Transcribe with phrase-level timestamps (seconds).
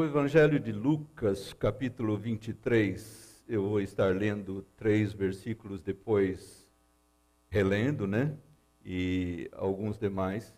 [0.00, 6.66] No Evangelho de Lucas, capítulo 23, eu vou estar lendo três versículos depois,
[7.50, 8.34] relendo, né?
[8.82, 10.56] E alguns demais.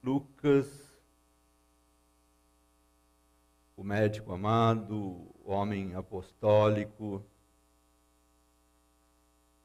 [0.00, 0.70] Lucas,
[3.76, 4.94] o médico amado,
[5.44, 7.26] o homem apostólico,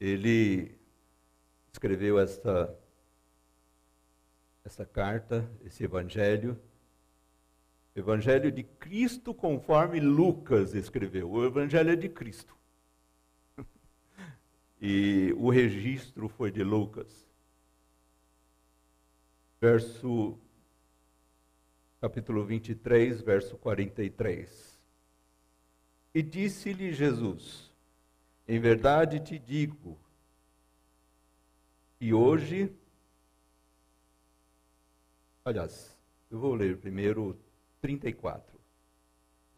[0.00, 0.76] ele
[1.72, 2.76] escreveu esta,
[4.64, 6.60] essa carta, esse evangelho
[7.94, 11.30] Evangelho de Cristo conforme Lucas escreveu.
[11.30, 12.56] O Evangelho é de Cristo.
[14.82, 17.24] e o registro foi de Lucas.
[19.60, 20.36] Verso
[22.00, 24.80] capítulo 23, verso 43.
[26.12, 27.72] E disse-lhe Jesus:
[28.46, 29.98] Em verdade te digo,
[32.00, 32.70] e hoje,
[35.44, 35.96] aliás,
[36.30, 37.38] eu vou ler primeiro
[37.84, 38.58] 34.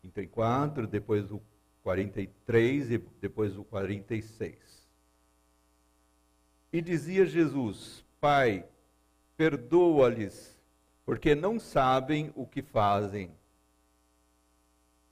[0.00, 1.41] 34, depois o
[1.84, 4.56] 43 e depois o 46.
[6.72, 8.66] E dizia Jesus: Pai,
[9.36, 10.58] perdoa-lhes,
[11.04, 13.30] porque não sabem o que fazem.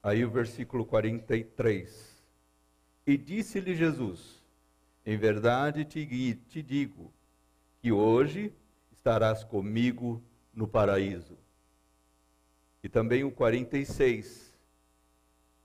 [0.03, 2.21] Aí o versículo 43.
[3.07, 4.43] E disse-lhe Jesus:
[5.07, 7.13] Em verdade te, te digo
[7.81, 8.53] que hoje
[8.91, 10.21] estarás comigo
[10.53, 11.44] no paraíso.
[12.85, 14.55] E também o 46.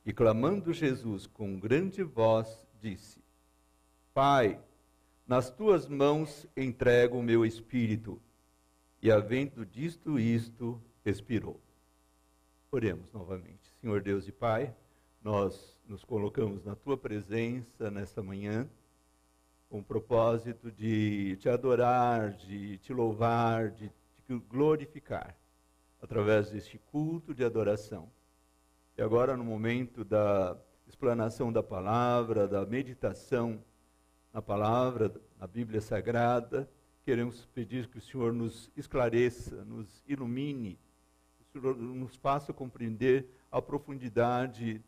[0.06, 3.22] E clamando Jesus com grande voz, disse:
[4.14, 4.58] Pai,
[5.28, 8.22] nas tuas mãos entrego o meu espírito.
[9.02, 11.60] E havendo disto isto, expirou.
[12.72, 13.70] Oremos novamente.
[13.82, 14.74] Senhor Deus e Pai,
[15.22, 18.66] nós nos colocamos na tua presença nesta manhã
[19.70, 23.90] com o propósito de te adorar, de te louvar, de
[24.26, 25.36] te glorificar
[26.02, 28.10] através deste culto de adoração.
[28.98, 33.64] E agora, no momento da explanação da palavra, da meditação
[34.34, 36.70] na palavra, na Bíblia Sagrada,
[37.04, 40.78] queremos pedir que o Senhor nos esclareça, nos ilumine,
[41.38, 44.84] que o Senhor nos faça compreender a profundidade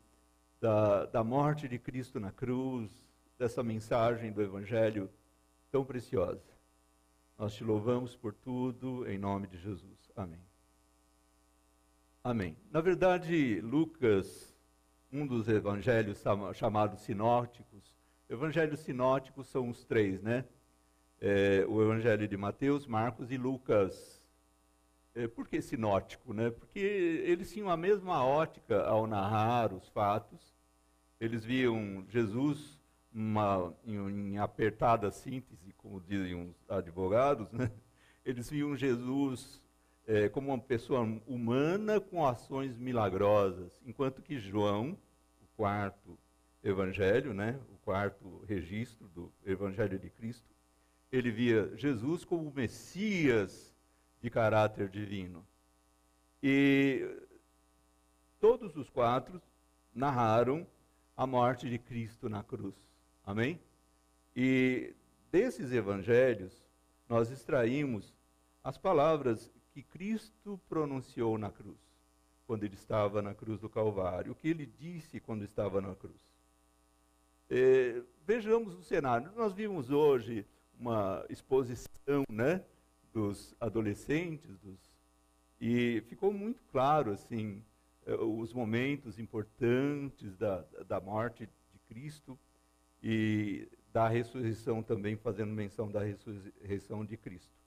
[0.59, 2.91] da, da morte de Cristo na cruz,
[3.37, 5.09] dessa mensagem do Evangelho
[5.71, 6.51] tão preciosa.
[7.37, 10.11] Nós te louvamos por tudo, em nome de Jesus.
[10.15, 10.50] Amém.
[12.23, 12.55] Amém.
[12.69, 14.55] Na verdade, Lucas,
[15.11, 16.23] um dos evangelhos
[16.53, 17.95] chamados sinóticos,
[18.29, 20.45] evangelhos sinóticos são os três, né?
[21.19, 24.21] É, o evangelho de Mateus, Marcos e Lucas.
[25.15, 26.51] É, por que sinótico, né?
[26.51, 30.53] Porque eles tinham a mesma ótica ao narrar os fatos.
[31.19, 32.79] Eles viam Jesus
[33.11, 37.71] uma, em, em apertada síntese, como dizem os advogados, né?
[38.23, 39.59] Eles viam Jesus
[40.11, 44.97] é, como uma pessoa humana com ações milagrosas, enquanto que João,
[45.41, 46.19] o quarto
[46.61, 50.53] evangelho, né, o quarto registro do evangelho de Cristo,
[51.09, 53.73] ele via Jesus como o Messias
[54.21, 55.47] de caráter divino.
[56.43, 57.07] E
[58.37, 59.41] todos os quatro
[59.95, 60.67] narraram
[61.15, 62.75] a morte de Cristo na cruz.
[63.25, 63.61] Amém?
[64.35, 64.93] E
[65.31, 66.65] desses evangelhos
[67.07, 68.13] nós extraímos
[68.61, 69.49] as palavras
[69.81, 71.79] que Cristo pronunciou na cruz,
[72.45, 76.21] quando ele estava na cruz do Calvário, o que ele disse quando estava na cruz.
[77.49, 79.31] É, vejamos o cenário.
[79.35, 80.45] Nós vimos hoje
[80.79, 82.63] uma exposição né,
[83.11, 84.79] dos adolescentes, dos,
[85.59, 87.63] e ficou muito claro assim
[88.05, 92.37] é, os momentos importantes da, da morte de Cristo
[93.01, 97.60] e da ressurreição também, fazendo menção da ressurreição de Cristo.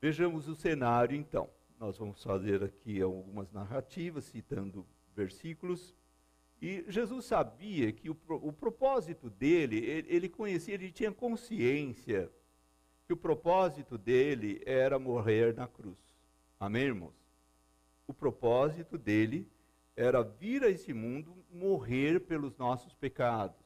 [0.00, 1.50] Vejamos o cenário então.
[1.78, 5.94] Nós vamos fazer aqui algumas narrativas, citando versículos.
[6.60, 12.30] E Jesus sabia que o, o propósito dele, ele, ele conhecia, ele tinha consciência
[13.06, 15.98] que o propósito dele era morrer na cruz.
[16.58, 17.14] Amém, irmãos?
[18.06, 19.48] O propósito dele
[19.96, 23.56] era vir a esse mundo morrer pelos nossos pecados.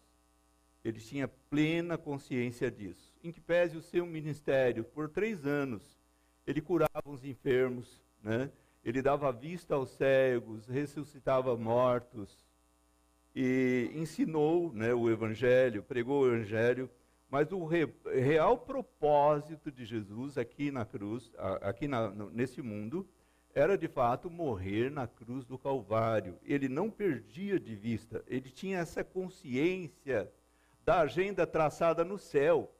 [0.85, 3.15] Ele tinha plena consciência disso.
[3.23, 6.04] Em que pese o seu ministério por três anos,
[6.47, 8.51] ele curava os enfermos, né?
[8.85, 12.45] ele dava vista aos cegos, ressuscitava mortos
[13.35, 16.91] e ensinou né, o Evangelho, pregou o Evangelho.
[17.31, 21.33] Mas o re, real propósito de Jesus aqui na cruz,
[21.63, 23.09] aqui na, nesse mundo,
[23.55, 26.39] era de fato morrer na cruz do Calvário.
[26.45, 30.31] Ele não perdia de vista, ele tinha essa consciência
[30.85, 32.74] da agenda traçada no céu.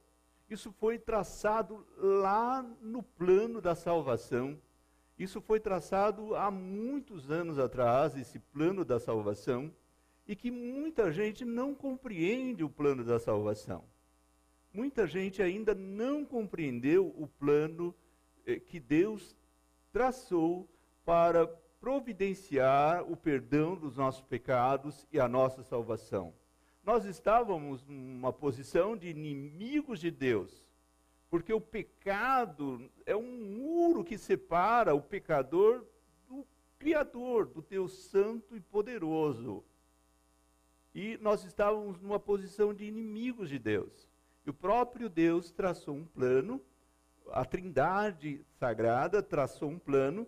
[0.49, 4.59] Isso foi traçado lá no plano da salvação.
[5.17, 9.73] Isso foi traçado há muitos anos atrás, esse plano da salvação,
[10.27, 13.83] e que muita gente não compreende o plano da salvação.
[14.73, 17.95] Muita gente ainda não compreendeu o plano
[18.45, 19.35] eh, que Deus
[19.91, 20.67] traçou
[21.05, 21.47] para
[21.79, 26.33] providenciar o perdão dos nossos pecados e a nossa salvação.
[26.85, 30.63] Nós estávamos numa posição de inimigos de Deus,
[31.31, 35.83] porque o pecado é um muro que separa o pecador
[36.27, 36.45] do
[36.77, 39.63] Criador, do Deus Santo e Poderoso.
[40.93, 44.07] E nós estávamos numa posição de inimigos de Deus.
[44.45, 46.61] E o próprio Deus traçou um plano,
[47.31, 50.27] a Trindade Sagrada traçou um plano,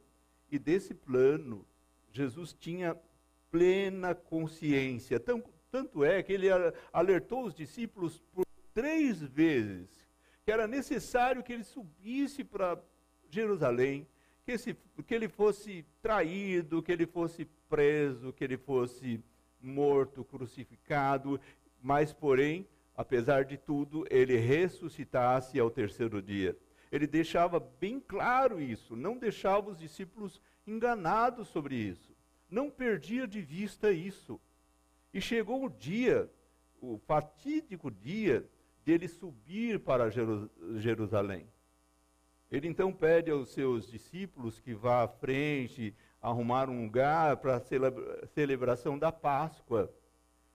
[0.51, 1.63] e desse plano
[2.11, 2.99] Jesus tinha
[3.51, 5.19] plena consciência.
[5.19, 6.47] Tanto, tanto é que ele
[6.91, 10.07] alertou os discípulos por três vezes
[10.47, 12.81] que era necessário que ele subisse para
[13.29, 14.07] Jerusalém,
[14.45, 19.21] que, esse, que ele fosse traído, que ele fosse preso, que ele fosse
[19.59, 21.37] morto, crucificado,
[21.81, 22.65] mas, porém,
[22.95, 26.57] apesar de tudo, ele ressuscitasse ao terceiro dia.
[26.89, 32.15] Ele deixava bem claro isso, não deixava os discípulos enganados sobre isso,
[32.49, 34.39] não perdia de vista isso.
[35.17, 36.29] E chegou o dia,
[36.79, 38.47] o fatídico dia,
[38.85, 40.11] dele subir para
[40.75, 41.47] Jerusalém.
[42.51, 48.27] Ele então pede aos seus discípulos que vá à frente, arrumar um lugar para a
[48.27, 49.91] celebração da Páscoa.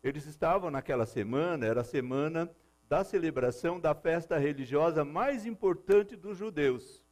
[0.01, 2.49] Eles estavam naquela semana, era a semana
[2.89, 7.03] da celebração da festa religiosa mais importante dos judeus.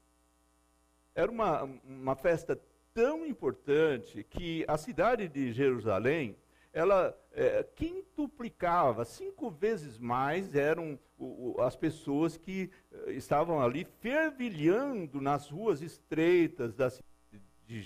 [1.17, 2.56] Era uma, uma festa
[2.94, 6.37] tão importante que a cidade de Jerusalém
[6.73, 13.87] ela é, quintuplicava, cinco vezes mais eram o, o, as pessoas que uh, estavam ali
[14.00, 17.81] fervilhando nas ruas estreitas da cidade de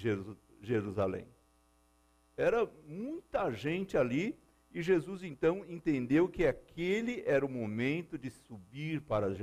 [0.62, 1.26] Jerusalém.
[2.36, 4.36] Era muita gente ali
[4.72, 9.34] e Jesus então entendeu que aquele era o momento de subir para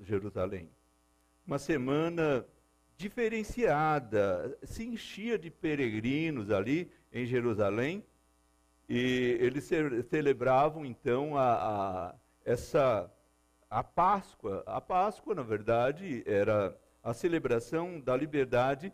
[0.00, 0.68] Jerusalém.
[1.46, 2.44] Uma semana
[2.96, 8.04] diferenciada, se enchia de peregrinos ali em Jerusalém
[8.88, 9.68] e eles
[10.08, 13.10] celebravam então a, a, essa
[13.68, 14.62] a Páscoa.
[14.66, 18.92] A Páscoa, na verdade, era a celebração da liberdade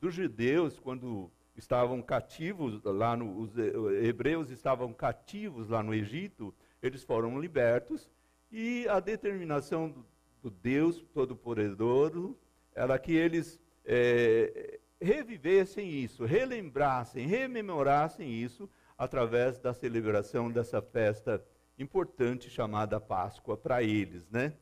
[0.00, 3.56] dos judeus quando estavam cativos lá no, os
[4.02, 8.10] hebreus estavam cativos lá no Egito, eles foram libertos
[8.50, 10.04] e a determinação do,
[10.42, 12.36] do Deus Todo-Poderoso
[12.74, 21.44] era que eles é, revivessem isso, relembrassem, rememorassem isso através da celebração dessa festa
[21.78, 24.54] importante chamada Páscoa para eles, né?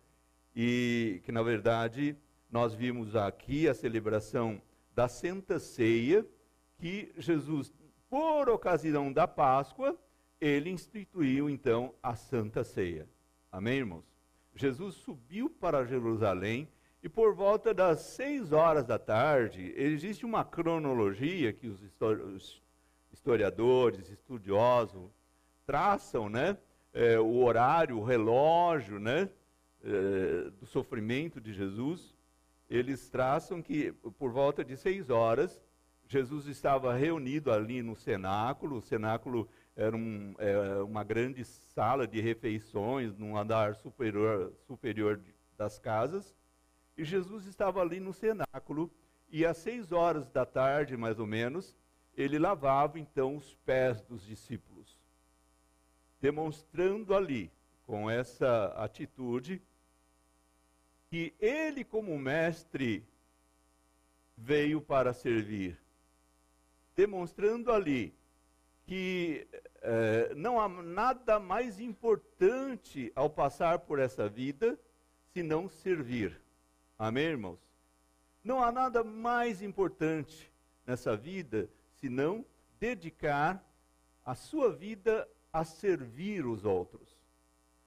[0.55, 2.17] E que na verdade
[2.51, 4.61] nós vimos aqui a celebração
[4.95, 6.27] da Santa Ceia,
[6.77, 7.73] que Jesus,
[8.09, 9.97] por ocasião da Páscoa,
[10.41, 13.09] ele instituiu então a Santa Ceia.
[13.51, 14.05] Amém, irmãos?
[14.55, 16.69] Jesus subiu para Jerusalém
[17.03, 21.83] e por volta das seis horas da tarde, existe uma cronologia que os
[23.23, 25.09] historiadores, estudiosos,
[25.65, 26.59] traçam né,
[26.93, 29.31] é, o horário, o relógio né,
[29.85, 32.17] é, do sofrimento de Jesus.
[32.69, 35.63] Eles traçam que por volta de seis horas,
[36.09, 38.79] Jesus estava reunido ali no cenáculo.
[38.79, 45.21] O cenáculo era um, é, uma grande sala de refeições no andar superior, superior
[45.57, 46.35] das casas.
[46.97, 48.91] E Jesus estava ali no cenáculo.
[49.31, 51.77] E às seis horas da tarde, mais ou menos,
[52.17, 54.99] ele lavava então os pés dos discípulos,
[56.21, 57.51] demonstrando ali,
[57.87, 59.61] com essa atitude,
[61.09, 63.07] que ele, como mestre,
[64.37, 65.79] veio para servir,
[66.95, 68.15] demonstrando ali
[68.85, 69.47] que
[69.83, 74.79] eh, não há nada mais importante ao passar por essa vida
[75.33, 76.41] senão servir.
[76.99, 77.61] Amém, irmãos?
[78.43, 80.53] Não há nada mais importante
[80.87, 81.69] nessa vida
[82.03, 82.45] senão
[82.81, 83.65] dedicar
[84.25, 87.17] a sua vida a servir os outros.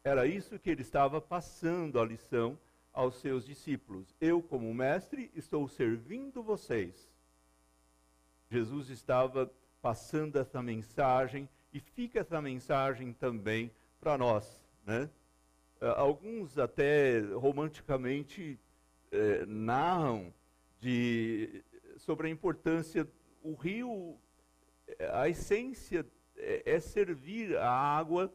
[0.06, 2.58] Era isso que ele estava passando a lição
[2.94, 4.16] aos seus discípulos.
[4.22, 7.12] Eu, como mestre, estou servindo vocês.
[8.50, 13.70] Jesus estava passando essa mensagem e fica essa mensagem também
[14.00, 14.64] para nós.
[14.86, 15.10] Né?
[15.82, 18.58] Eh, alguns até romanticamente
[19.12, 20.34] eh, narram
[20.80, 21.62] de,
[21.98, 23.06] sobre a importância
[23.46, 24.18] o rio,
[25.14, 28.34] a essência é, é servir a água,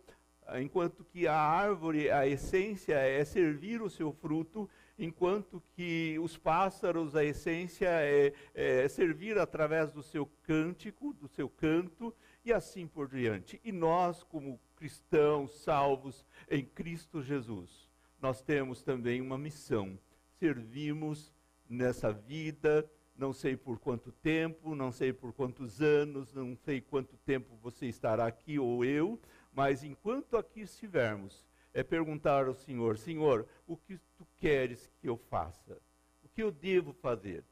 [0.60, 7.16] enquanto que a árvore, a essência é servir o seu fruto, enquanto que os pássaros,
[7.16, 12.14] a essência é, é servir através do seu cântico, do seu canto,
[12.44, 13.60] e assim por diante.
[13.64, 17.90] E nós, como cristãos salvos em Cristo Jesus,
[18.20, 19.98] nós temos também uma missão.
[20.38, 21.32] Servimos
[21.68, 22.88] nessa vida,
[23.20, 27.84] não sei por quanto tempo, não sei por quantos anos, não sei quanto tempo você
[27.84, 29.20] estará aqui ou eu,
[29.52, 35.18] mas enquanto aqui estivermos, é perguntar ao Senhor: Senhor, o que tu queres que eu
[35.18, 35.76] faça?
[36.24, 37.44] O que eu devo fazer?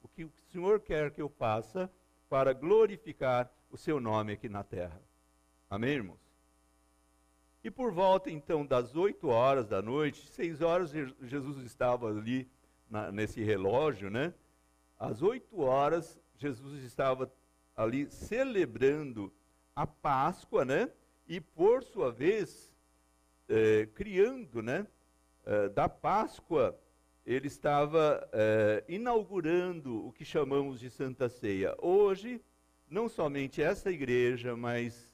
[0.00, 1.90] O que o Senhor quer que eu faça
[2.28, 5.02] para glorificar o seu nome aqui na terra?
[5.68, 6.24] Amém, irmãos?
[7.64, 12.48] E por volta então das oito horas da noite, seis horas Jesus estava ali
[12.88, 14.32] na, nesse relógio, né?
[14.98, 17.32] Às oito horas Jesus estava
[17.74, 19.32] ali celebrando
[19.74, 20.90] a Páscoa, né?
[21.28, 22.74] E por sua vez
[23.48, 24.86] é, criando, né?
[25.44, 26.78] É, da Páscoa
[27.24, 31.74] ele estava é, inaugurando o que chamamos de Santa Ceia.
[31.78, 32.40] Hoje,
[32.88, 35.12] não somente essa igreja, mas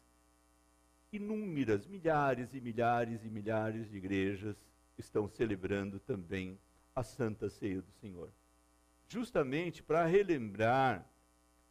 [1.11, 4.57] inúmeras, milhares e milhares e milhares de igrejas
[4.99, 6.59] estão celebrando também
[6.95, 8.31] a Santa Ceia do Senhor.
[9.13, 11.07] Justamente para relembrar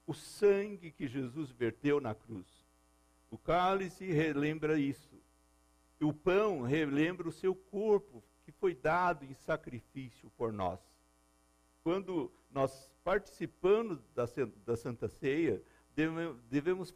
[0.06, 2.46] o sangue que Jesus verteu na cruz.
[3.32, 5.20] O cálice relembra isso.
[6.00, 10.80] E o pão relembra o seu corpo que foi dado em sacrifício por nós.
[11.84, 14.26] Quando nós participamos da,
[14.64, 15.64] da Santa Ceia,
[16.48, 16.94] devemos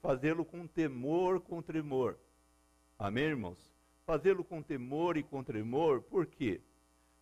[0.00, 2.16] fazê-lo com temor, com tremor.
[2.96, 3.74] Amém, irmãos?
[4.06, 6.60] Fazê-lo com temor e com tremor, por quê?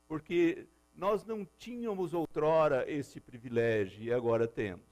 [0.07, 4.85] Porque nós não tínhamos outrora esse privilégio e agora temos.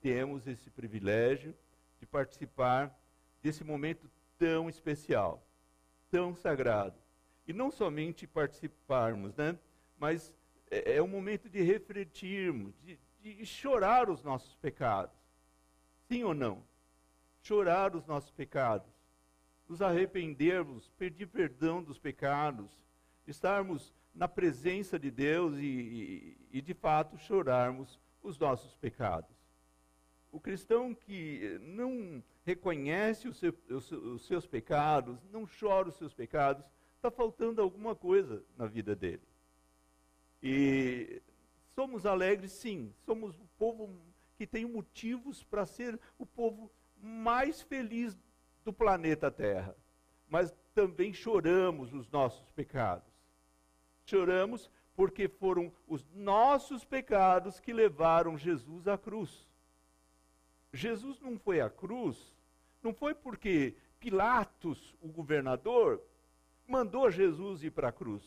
[0.00, 1.54] Temos esse privilégio
[1.98, 2.96] de participar
[3.42, 4.08] desse momento
[4.38, 5.44] tão especial,
[6.10, 6.94] tão sagrado.
[7.48, 9.58] E não somente participarmos, né?
[9.98, 10.32] mas
[10.70, 15.22] é, é um momento de refletirmos, de, de chorar os nossos pecados
[16.12, 16.62] Sim ou não?
[17.40, 18.92] Chorar os nossos pecados,
[19.66, 22.70] nos arrependermos, pedir perdão dos pecados,
[23.26, 29.30] estarmos na presença de Deus e, e, e de fato chorarmos os nossos pecados.
[30.30, 36.64] O cristão que não reconhece seu, os seus pecados, não chora os seus pecados,
[36.96, 39.22] está faltando alguma coisa na vida dele.
[40.42, 41.20] E
[41.74, 43.94] somos alegres, sim, somos o povo
[44.36, 48.16] que tem motivos para ser o povo mais feliz
[48.64, 49.76] do planeta Terra.
[50.28, 53.11] Mas também choramos os nossos pecados.
[54.12, 59.48] Choramos porque foram os nossos pecados que levaram Jesus à cruz.
[60.70, 62.36] Jesus não foi à cruz,
[62.82, 66.02] não foi porque Pilatos, o governador,
[66.68, 68.22] mandou Jesus ir para a cruz.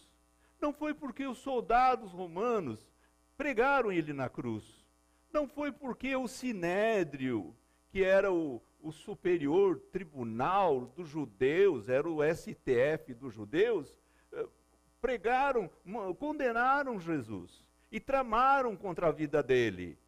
[0.59, 2.89] Não foi porque os soldados romanos
[3.37, 4.63] pregaram ele na cruz.
[5.31, 7.55] Não foi porque o Sinédrio,
[7.91, 13.99] que era o, o superior tribunal dos judeus, era o STF dos judeus,
[15.05, 15.69] pregaram,
[16.17, 19.99] condenaram Jesus e tramaram contra a vida dele.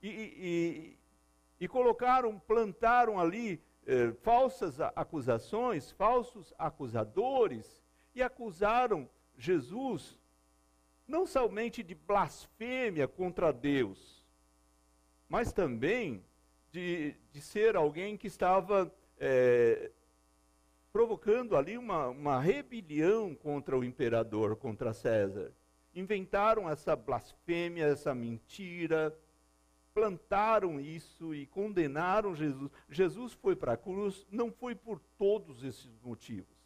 [0.00, 7.82] E, e, e colocaram, plantaram ali eh, falsas acusações, falsos acusadores,
[8.14, 10.16] e acusaram Jesus
[11.08, 14.24] não somente de blasfêmia contra Deus,
[15.28, 16.24] mas também
[16.70, 19.90] de, de ser alguém que estava é,
[20.96, 25.52] provocando ali uma, uma rebelião contra o imperador, contra César.
[25.94, 29.14] Inventaram essa blasfêmia, essa mentira,
[29.92, 32.70] plantaram isso e condenaram Jesus.
[32.88, 36.56] Jesus foi para a cruz, não foi por todos esses motivos.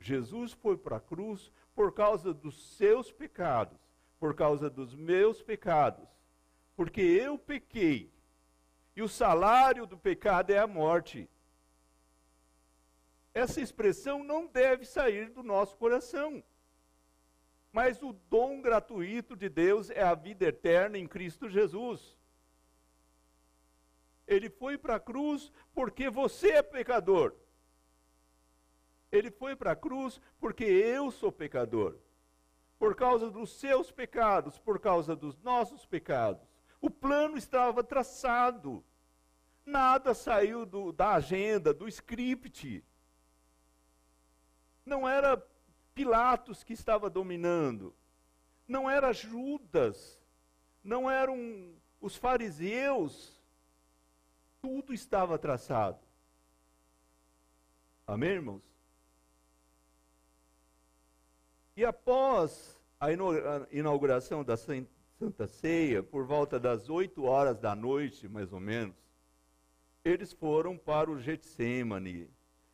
[0.00, 3.78] Jesus foi para a cruz por causa dos seus pecados,
[4.18, 6.08] por causa dos meus pecados
[6.80, 8.10] porque eu pequei,
[8.96, 11.28] e o salário do pecado é a morte.
[13.32, 16.42] Essa expressão não deve sair do nosso coração.
[17.72, 22.18] Mas o dom gratuito de Deus é a vida eterna em Cristo Jesus.
[24.26, 27.34] Ele foi para a cruz porque você é pecador.
[29.10, 31.96] Ele foi para a cruz porque eu sou pecador.
[32.78, 36.48] Por causa dos seus pecados, por causa dos nossos pecados.
[36.80, 38.84] O plano estava traçado.
[39.66, 42.84] Nada saiu do, da agenda, do script.
[44.90, 45.40] Não era
[45.94, 47.94] Pilatos que estava dominando.
[48.66, 50.20] Não era Judas.
[50.82, 53.40] Não eram os fariseus.
[54.60, 56.00] Tudo estava traçado.
[58.04, 58.62] Amém, irmãos?
[61.76, 63.06] E após a
[63.70, 68.96] inauguração da Santa Ceia, por volta das 8 horas da noite, mais ou menos,
[70.04, 72.28] eles foram para o Getsemane.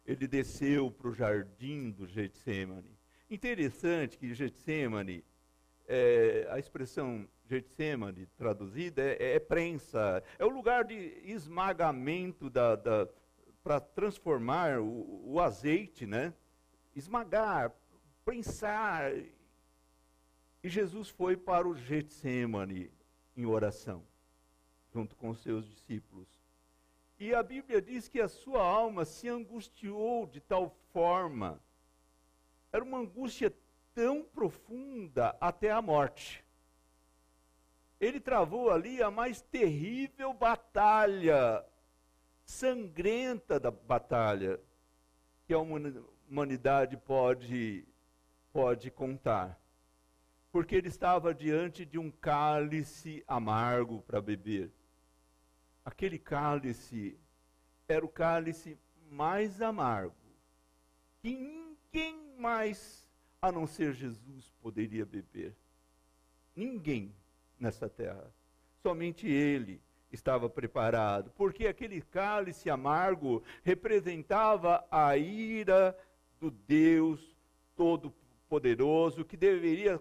[0.06, 2.96] Ele desceu para o jardim do Getsemane.
[3.28, 5.24] Interessante que Getsemane,
[5.88, 10.94] é, a expressão Getsemane traduzida é, é, prensa, é o lugar de
[11.24, 13.08] esmagamento da, da
[13.62, 16.32] para transformar o, o azeite, né?
[16.94, 17.72] Esmagar,
[18.24, 19.12] prensar
[20.66, 22.90] e Jesus foi para o Getsemane
[23.36, 24.04] em oração,
[24.92, 26.26] junto com os seus discípulos.
[27.18, 31.60] E a Bíblia diz que a sua alma se angustiou de tal forma,
[32.72, 33.52] era uma angústia
[33.94, 36.44] tão profunda até a morte.
[37.98, 41.64] Ele travou ali a mais terrível batalha,
[42.44, 44.60] sangrenta da batalha,
[45.46, 47.88] que a humanidade pode,
[48.52, 49.58] pode contar
[50.56, 54.72] porque ele estava diante de um cálice amargo para beber.
[55.86, 57.16] Aquele cálice
[57.88, 58.76] era o cálice
[59.08, 60.14] mais amargo
[61.22, 63.08] que ninguém mais,
[63.40, 65.56] a não ser Jesus, poderia beber.
[66.54, 67.14] Ninguém
[67.58, 68.32] nessa terra.
[68.82, 69.80] Somente ele
[70.12, 75.96] estava preparado, porque aquele cálice amargo representava a ira
[76.40, 77.36] do Deus
[77.76, 80.00] Todo-Poderoso que deveria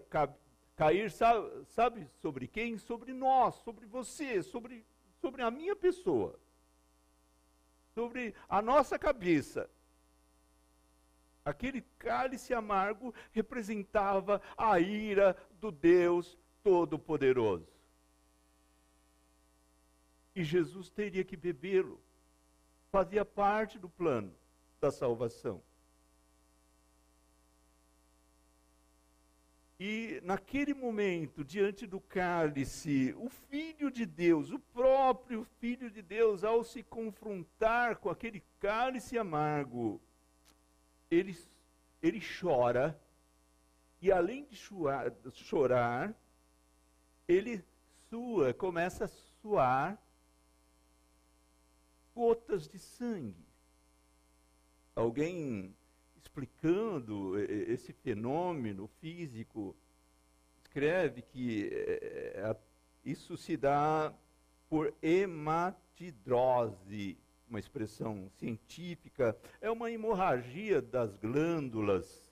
[0.74, 2.76] cair, sabe, sobre quem?
[2.76, 4.84] Sobre nós, sobre você, sobre,
[5.20, 6.38] sobre a minha pessoa,
[7.94, 9.70] sobre a nossa cabeça.
[11.44, 17.68] Aquele cálice amargo representava a ira do Deus Todo-Poderoso.
[20.34, 22.00] E Jesus teria que bebê-lo.
[22.90, 24.34] Fazia parte do plano
[24.80, 25.62] da salvação.
[29.78, 36.44] E naquele momento, diante do cálice, o Filho de Deus, o próprio Filho de Deus,
[36.44, 40.00] ao se confrontar com aquele cálice amargo,
[41.10, 41.36] ele,
[42.02, 42.98] ele chora,
[44.00, 46.14] e além de chorar,
[47.28, 47.62] ele
[48.08, 50.02] sua, começa a suar
[52.14, 53.46] gotas de sangue.
[54.94, 55.76] Alguém
[56.36, 59.74] explicando esse fenômeno físico,
[60.62, 62.54] escreve que é,
[63.02, 64.12] isso se dá
[64.68, 67.16] por hematidrose,
[67.48, 72.30] uma expressão científica, é uma hemorragia das glândulas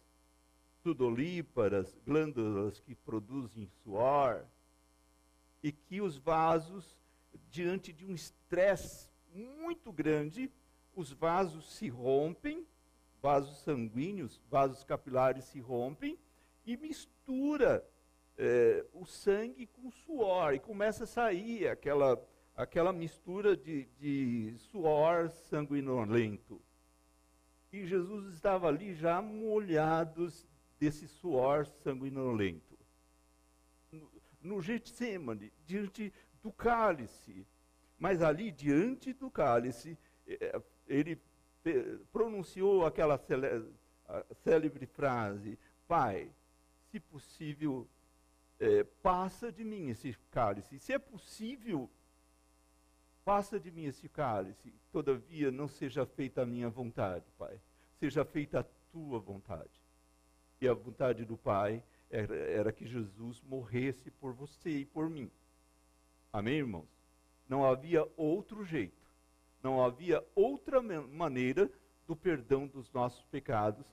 [0.83, 4.45] sudolíparas, glândulas que produzem suor,
[5.63, 6.95] e que os vasos,
[7.51, 10.51] diante de um estresse muito grande,
[10.95, 12.67] os vasos se rompem
[13.25, 16.19] vasos sanguíneos, vasos capilares se rompem
[16.67, 17.83] e mistura
[18.37, 22.23] é, o sangue com suor e começa a sair aquela,
[22.55, 26.61] aquela mistura de, de suor sanguinolento.
[27.73, 30.29] E Jesus estava ali já molhado
[30.79, 32.79] desse suor sanguinolento.
[33.91, 34.11] No,
[34.43, 37.47] no Getsemane, diante do cálice.
[37.99, 41.19] Mas ali, diante do cálice, é, ele
[42.13, 43.21] pronunciou aquela
[44.43, 46.31] célebre frase: Pai,
[46.91, 47.89] se possível,
[48.61, 50.79] é, passa de mim esse cálice.
[50.79, 51.91] Se é possível,
[53.25, 54.73] passa de mim esse cálice.
[54.93, 57.61] Todavia, não seja feita a minha vontade, Pai.
[57.99, 59.83] Seja feita a tua vontade.
[60.61, 65.31] E a vontade do Pai era, era que Jesus morresse por você e por mim.
[66.33, 66.89] Amém, irmãos?
[67.49, 69.04] Não havia outro jeito.
[69.65, 71.71] Não havia outra maneira
[72.07, 73.87] do perdão dos nossos pecados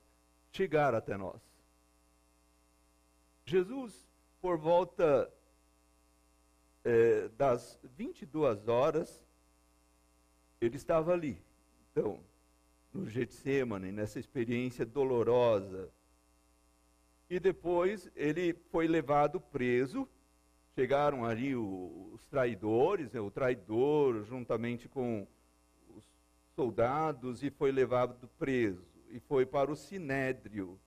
[0.50, 1.40] chegar até nós.
[3.46, 4.06] Jesus,
[4.38, 5.32] por volta
[6.84, 9.24] é, das 22 horas,
[10.60, 11.42] ele estava ali.
[11.90, 12.22] Então,
[12.92, 15.90] no Getsemane, nessa experiência dolorosa.
[17.30, 20.06] E depois ele foi levado preso.
[20.74, 25.26] Chegaram ali os traidores, né, o traidor, juntamente com
[26.54, 30.78] soldados e foi levado preso e foi para o Sinédrio.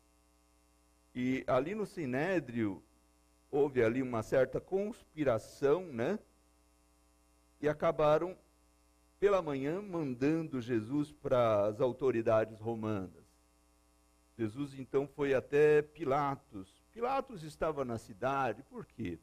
[1.14, 2.84] E ali no Sinédrio
[3.50, 6.20] houve ali uma certa conspiração, né?
[7.62, 8.38] E acabaram
[9.20, 13.26] pela manhã mandando Jesus para as autoridades romanas.
[14.38, 16.84] Jesus então foi até Pilatos.
[16.92, 19.18] Pilatos estava na cidade, por quê?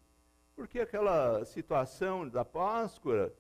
[0.57, 3.33] Porque aquela situação da Páscoa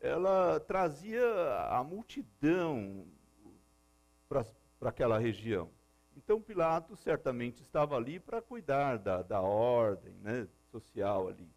[0.00, 1.22] ela trazia
[1.70, 3.06] a multidão
[4.28, 4.44] para
[4.82, 5.70] aquela região.
[6.16, 11.48] Então, Pilatos certamente estava ali para cuidar da, da ordem né, social ali.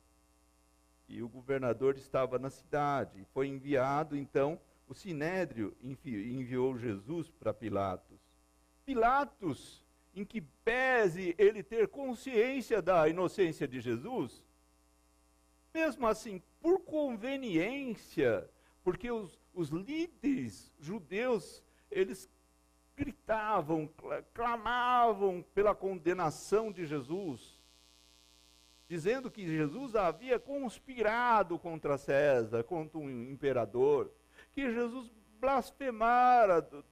[1.08, 3.25] E o governador estava na cidade.
[3.34, 8.19] Foi enviado, então, o Sinédrio enviou Jesus para Pilatos.
[8.86, 9.84] Pilatos,
[10.15, 14.43] em que pese ele ter consciência da inocência de Jesus,
[15.73, 18.49] mesmo assim, por conveniência,
[18.83, 22.29] porque os, os líderes judeus, eles
[22.95, 23.89] gritavam,
[24.33, 27.62] clamavam pela condenação de Jesus,
[28.88, 34.12] dizendo que Jesus havia conspirado contra César, contra o um imperador,
[34.51, 36.86] que Jesus blasfemara do,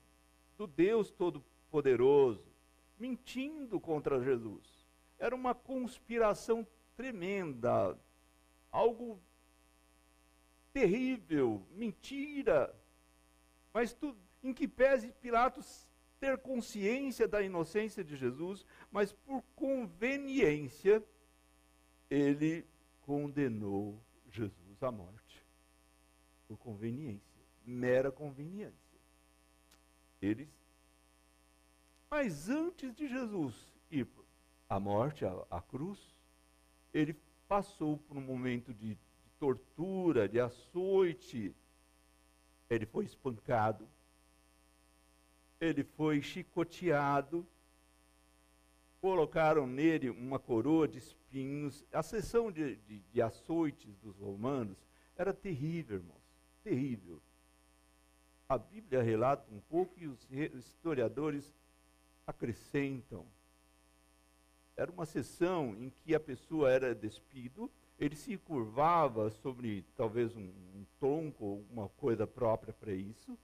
[0.58, 2.52] do Deus Todo-Poderoso,
[2.98, 4.88] mentindo contra Jesus.
[5.20, 6.66] Era uma conspiração
[6.96, 7.96] tremenda,
[8.72, 9.20] algo
[10.72, 12.74] terrível, mentira.
[13.74, 15.88] Mas tu, em que pese Pilatos
[16.20, 21.04] ter consciência da inocência de Jesus, mas por conveniência,
[22.10, 22.66] ele
[23.02, 25.46] condenou Jesus à morte.
[26.48, 29.00] Por conveniência, mera conveniência.
[30.22, 30.50] Eles.
[32.10, 33.56] Mas antes de Jesus
[33.90, 34.08] ir
[34.70, 36.00] à morte, à, à cruz,
[36.94, 37.16] ele
[37.52, 41.54] passou por um momento de, de tortura, de açoite.
[42.70, 43.86] Ele foi espancado,
[45.60, 47.46] ele foi chicoteado,
[49.02, 51.84] colocaram nele uma coroa de espinhos.
[51.92, 54.78] A sessão de, de, de açoites dos romanos
[55.18, 56.24] era terrível, irmãos,
[56.64, 57.22] terrível.
[58.48, 61.54] A Bíblia relata um pouco e os historiadores
[62.26, 63.26] acrescentam.
[64.82, 70.42] Era uma sessão em que a pessoa era despido, ele se curvava sobre talvez um,
[70.42, 73.38] um tronco ou alguma coisa própria para isso,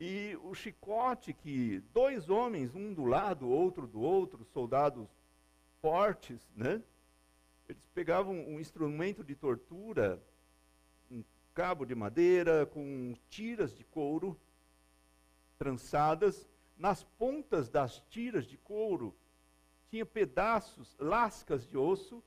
[0.00, 5.06] e o chicote que dois homens, um do lado, outro do outro, soldados
[5.80, 6.82] fortes, né?
[7.68, 10.20] Eles pegavam um instrumento de tortura,
[11.08, 11.22] um
[11.54, 14.36] cabo de madeira com tiras de couro
[15.56, 16.44] trançadas.
[16.76, 19.14] Nas pontas das tiras de couro
[19.94, 22.20] tinha pedaços, lascas de osso,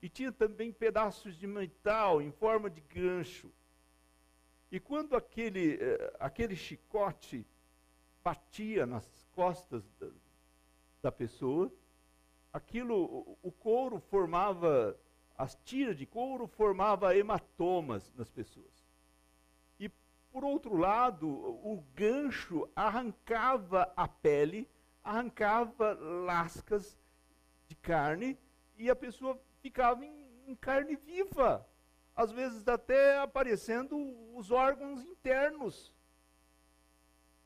[0.00, 3.52] e tinha também pedaços de metal em forma de gancho.
[4.72, 7.46] E quando aquele, eh, aquele chicote
[8.24, 10.08] batia nas costas da,
[11.02, 11.70] da pessoa,
[12.50, 14.98] aquilo, o couro formava,
[15.36, 18.88] as tiras de couro formava hematomas nas pessoas.
[19.78, 19.90] E
[20.32, 24.66] por outro lado, o gancho arrancava a pele,
[25.08, 25.94] arrancava
[26.26, 26.98] lascas
[27.66, 28.38] de carne
[28.76, 31.66] e a pessoa ficava em, em carne viva
[32.14, 33.96] às vezes até aparecendo
[34.36, 35.94] os órgãos internos.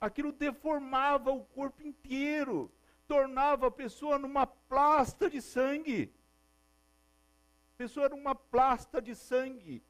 [0.00, 2.72] Aquilo deformava o corpo inteiro,
[3.06, 6.12] tornava a pessoa numa plasta de sangue.
[7.74, 9.84] A pessoa era uma plasta de sangue.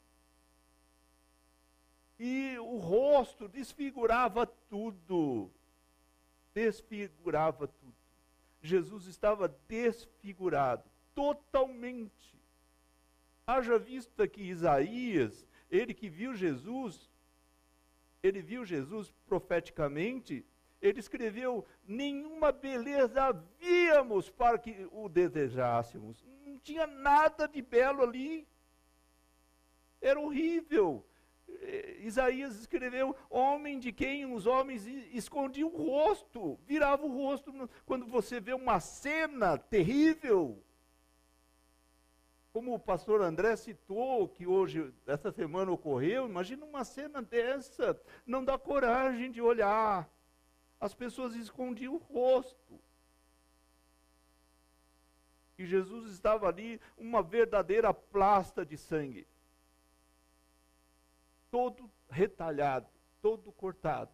[2.19, 5.51] E o rosto desfigurava tudo.
[6.55, 7.95] Desfigurava tudo.
[8.61, 12.41] Jesus estava desfigurado, totalmente.
[13.47, 17.11] Haja vista que Isaías, ele que viu Jesus,
[18.23, 20.47] ele viu Jesus profeticamente,
[20.81, 26.25] ele escreveu: nenhuma beleza víamos para que o desejássemos.
[26.45, 28.47] Não tinha nada de belo ali.
[30.01, 31.05] Era horrível.
[31.61, 37.53] Eh, Isaías escreveu: homem de quem os homens escondiam o rosto, virava o rosto.
[37.85, 40.63] Quando você vê uma cena terrível,
[42.53, 48.45] como o pastor André citou, que hoje, essa semana ocorreu, imagina uma cena dessa, não
[48.45, 50.09] dá coragem de olhar.
[50.79, 52.79] As pessoas escondiam o rosto.
[55.57, 59.27] E Jesus estava ali, uma verdadeira plasta de sangue.
[61.53, 62.89] Todo retalhado,
[63.21, 64.11] todo cortado.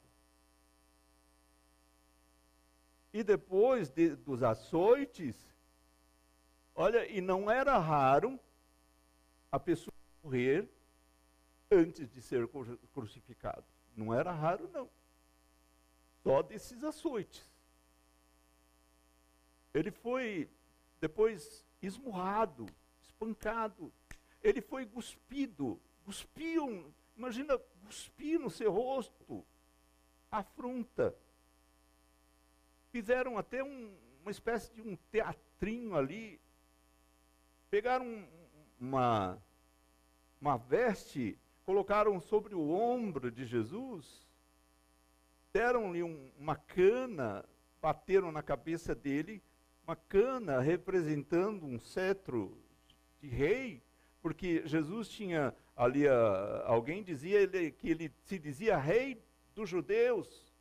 [3.14, 5.48] E depois de, dos açoites,
[6.81, 8.38] Olha, e não era raro
[9.51, 10.70] a pessoa morrer
[11.68, 12.48] antes de ser
[12.94, 13.64] crucificado.
[13.96, 14.88] Não era raro, não.
[16.22, 17.44] Só desses açoites.
[19.74, 20.48] Ele foi
[21.01, 22.64] depois esmurrado,
[23.03, 23.92] espancado.
[24.40, 25.81] Ele foi cuspido.
[26.05, 29.45] Cuspiam, imagina cuspir no seu rosto.
[30.31, 31.15] Afronta.
[32.91, 36.41] Fizeram até um, uma espécie de um teatrinho ali
[37.71, 38.27] pegaram
[38.81, 39.39] uma,
[40.41, 44.27] uma veste, colocaram sobre o ombro de Jesus,
[45.53, 47.45] deram-lhe um, uma cana
[47.81, 49.43] bateram na cabeça dele
[49.85, 52.61] uma cana representando um cetro
[53.21, 53.83] de rei,
[54.21, 59.23] porque Jesus tinha ali, a, alguém dizia ele, que ele se dizia rei
[59.55, 60.53] dos judeus.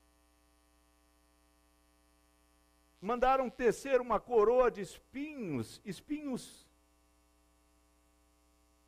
[3.01, 6.67] Mandaram tecer uma coroa de espinhos, espinhos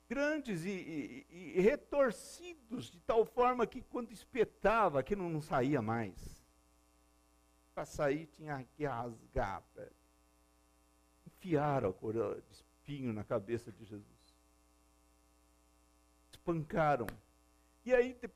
[0.07, 6.45] grandes e, e, e, retorcidos, de tal forma que quando espetava, aquilo não saía mais.
[7.73, 9.63] Para sair tinha que rasgar.
[11.25, 14.18] Enfiaram a coroa de espinho na cabeça de Jesus.
[16.49, 17.07] Espancaram.
[17.85, 18.29] E aí, de,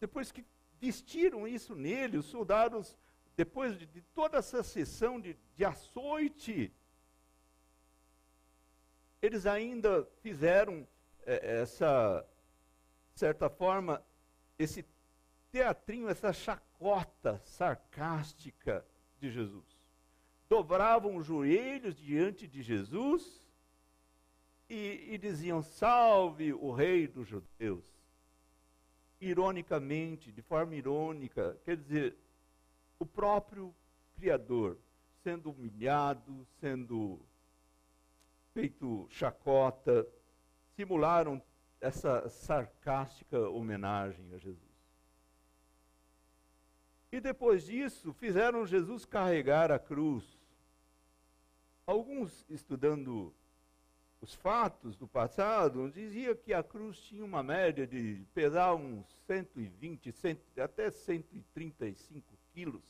[0.00, 0.44] depois que
[0.80, 2.96] vestiram isso nele, os soldados,
[3.36, 6.72] depois de, de toda essa sessão de, de açoite,
[9.20, 10.86] eles ainda fizeram
[11.26, 12.26] é, essa,
[13.12, 14.02] de certa forma,
[14.58, 14.84] esse
[15.50, 18.84] teatrinho, essa chacota sarcástica
[19.20, 19.78] de Jesus.
[20.48, 23.47] Dobravam os joelhos diante de Jesus
[24.68, 27.84] e, e diziam: Salve o Rei dos Judeus.
[29.20, 32.16] Ironicamente, de forma irônica, quer dizer,
[32.98, 33.74] o próprio
[34.14, 34.78] Criador
[35.22, 37.20] sendo humilhado, sendo
[38.54, 40.06] feito chacota,
[40.74, 41.42] simularam
[41.80, 44.68] essa sarcástica homenagem a Jesus.
[47.10, 50.38] E depois disso, fizeram Jesus carregar a cruz.
[51.86, 53.34] Alguns, estudando
[54.20, 60.10] os fatos do passado, diziam que a cruz tinha uma média de pesar uns 120,
[60.10, 62.82] 100, até 135 quilos.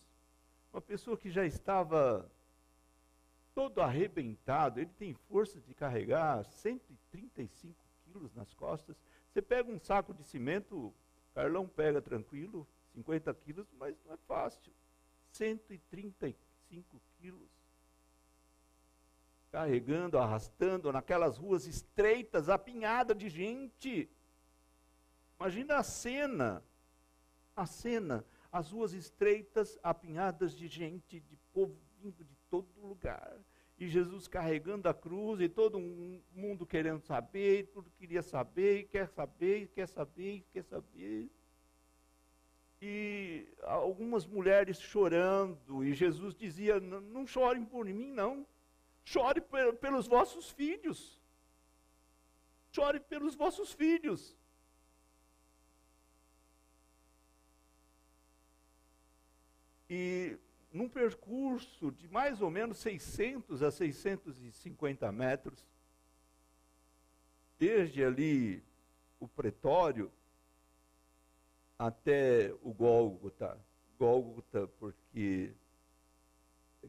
[0.72, 2.30] Uma pessoa que já estava
[3.54, 8.96] todo arrebentado, ele tem força de carregar 135 quilos nas costas.
[9.30, 10.94] Você pega um saco de cimento,
[11.34, 14.72] Carlão pega tranquilo, 50 quilos, mas não é fácil.
[15.32, 17.57] 135 quilos.
[19.50, 24.08] Carregando, arrastando naquelas ruas estreitas, apinhada de gente.
[25.38, 26.62] Imagina a cena.
[27.56, 33.36] A cena, as ruas estreitas, apinhadas de gente, de povo vindo de todo lugar.
[33.78, 39.68] E Jesus carregando a cruz e todo mundo querendo saber, tudo queria saber, quer saber,
[39.68, 41.30] quer saber, quer saber.
[42.80, 48.46] E algumas mulheres chorando, e Jesus dizia: Não chorem por mim, não.
[49.10, 49.40] Chore
[49.80, 51.18] pelos vossos filhos.
[52.70, 54.36] Chore pelos vossos filhos.
[59.88, 60.36] E
[60.70, 65.64] num percurso de mais ou menos 600 a 650 metros,
[67.58, 68.62] desde ali
[69.18, 70.12] o pretório
[71.78, 73.58] até o Gólgota.
[73.98, 75.54] Gólgota porque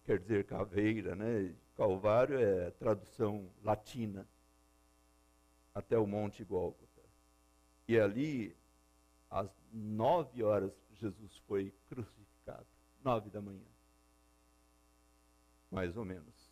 [0.04, 1.56] quer dizer caveira, né?
[1.80, 4.28] Calvário é tradução latina.
[5.74, 7.02] Até o Monte Gólgota.
[7.88, 8.56] E ali,
[9.30, 12.68] às nove horas, Jesus foi crucificado.
[13.04, 13.66] Nove da manhã
[15.72, 16.52] mais ou menos.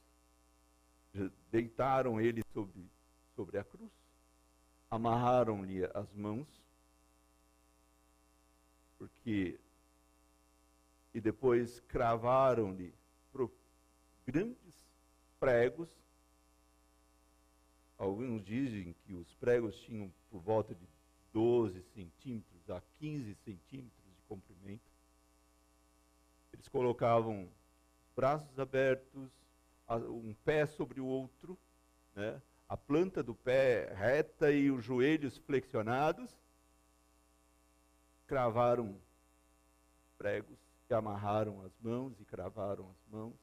[1.49, 2.89] Deitaram ele sobre,
[3.35, 3.91] sobre a cruz,
[4.89, 6.47] amarraram-lhe as mãos,
[8.97, 9.59] porque
[11.13, 12.93] e depois cravaram-lhe
[14.25, 14.86] grandes
[15.39, 15.89] pregos.
[17.97, 20.87] Alguns dizem que os pregos tinham por volta de
[21.33, 24.91] 12 centímetros a 15 centímetros de comprimento.
[26.53, 27.49] Eles colocavam
[28.15, 29.29] braços abertos,
[29.89, 31.57] um pé sobre o outro,
[32.15, 32.41] né?
[32.67, 36.29] a planta do pé reta e os joelhos flexionados,
[38.25, 38.99] cravaram
[40.17, 40.57] pregos
[40.89, 43.35] e amarraram as mãos e cravaram as mãos,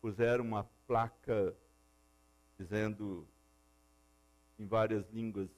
[0.00, 1.54] puseram uma placa
[2.58, 3.26] dizendo
[4.58, 5.48] em várias línguas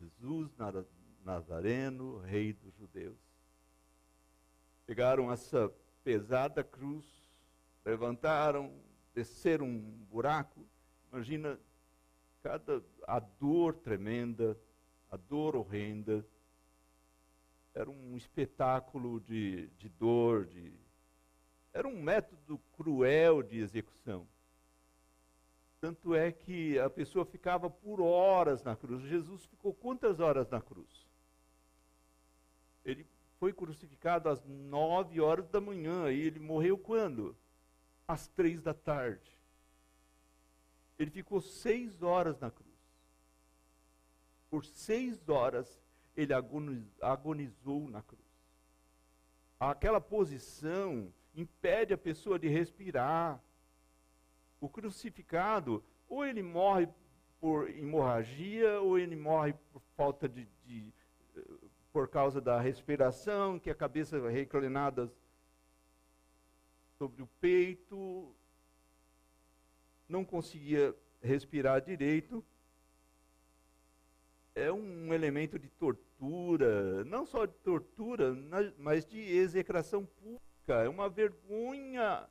[0.00, 0.50] Jesus
[1.24, 3.18] Nazareno, Rei dos Judeus.
[4.86, 5.72] Pegaram essa
[6.04, 7.04] pesada cruz,
[7.84, 8.72] levantaram,
[9.14, 10.64] desceram um buraco.
[11.12, 11.58] Imagina
[12.42, 14.56] cada a dor tremenda,
[15.10, 16.24] a dor horrenda.
[17.74, 20.72] Era um espetáculo de, de dor, de,
[21.76, 24.26] era um método cruel de execução.
[25.78, 29.02] Tanto é que a pessoa ficava por horas na cruz.
[29.02, 31.06] Jesus ficou quantas horas na cruz?
[32.82, 33.06] Ele
[33.38, 37.36] foi crucificado às nove horas da manhã e ele morreu quando?
[38.08, 39.30] Às três da tarde.
[40.98, 42.72] Ele ficou seis horas na cruz.
[44.48, 45.84] Por seis horas
[46.16, 46.32] ele
[47.02, 48.24] agonizou na cruz.
[49.60, 53.40] Aquela posição impede a pessoa de respirar.
[54.60, 56.88] O crucificado, ou ele morre
[57.38, 60.92] por hemorragia, ou ele morre por falta de, de
[61.92, 65.12] por causa da respiração, que a cabeça reclinada
[66.98, 68.34] sobre o peito,
[70.08, 72.44] não conseguia respirar direito.
[74.54, 78.34] É um elemento de tortura, não só de tortura,
[78.78, 80.45] mas de execração pública.
[80.68, 82.28] É uma vergonha.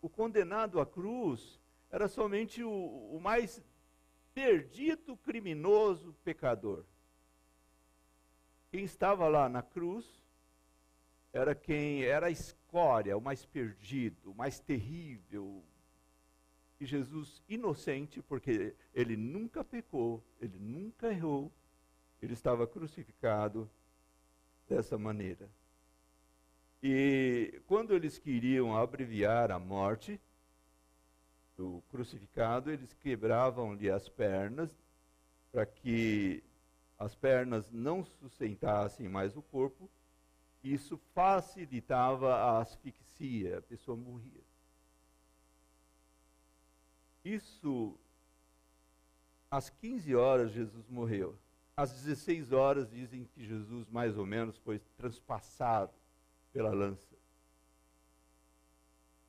[0.00, 1.60] O condenado à cruz
[1.90, 3.62] era somente o, o mais
[4.32, 6.84] perdido criminoso pecador.
[8.70, 10.06] Quem estava lá na cruz
[11.32, 15.62] era quem era a escória, o mais perdido, o mais terrível.
[16.80, 21.52] E Jesus, inocente, porque ele nunca pecou, ele nunca errou,
[22.20, 23.70] ele estava crucificado
[24.68, 25.48] dessa maneira.
[26.82, 30.20] E quando eles queriam abreviar a morte
[31.56, 34.68] do crucificado, eles quebravam-lhe as pernas
[35.52, 36.42] para que
[36.98, 39.88] as pernas não sustentassem mais o corpo,
[40.64, 44.42] isso facilitava a asfixia, a pessoa morria.
[47.24, 47.96] Isso,
[49.48, 51.38] às 15 horas, Jesus morreu.
[51.76, 56.01] Às 16 horas, dizem que Jesus, mais ou menos, foi transpassado
[56.52, 57.16] pela lança.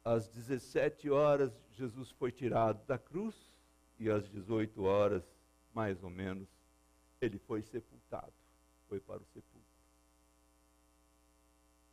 [0.03, 3.35] Às 17 horas, Jesus foi tirado da cruz,
[3.97, 5.23] e às 18 horas,
[5.73, 6.49] mais ou menos,
[7.21, 8.33] ele foi sepultado,
[8.89, 9.63] foi para o sepulcro.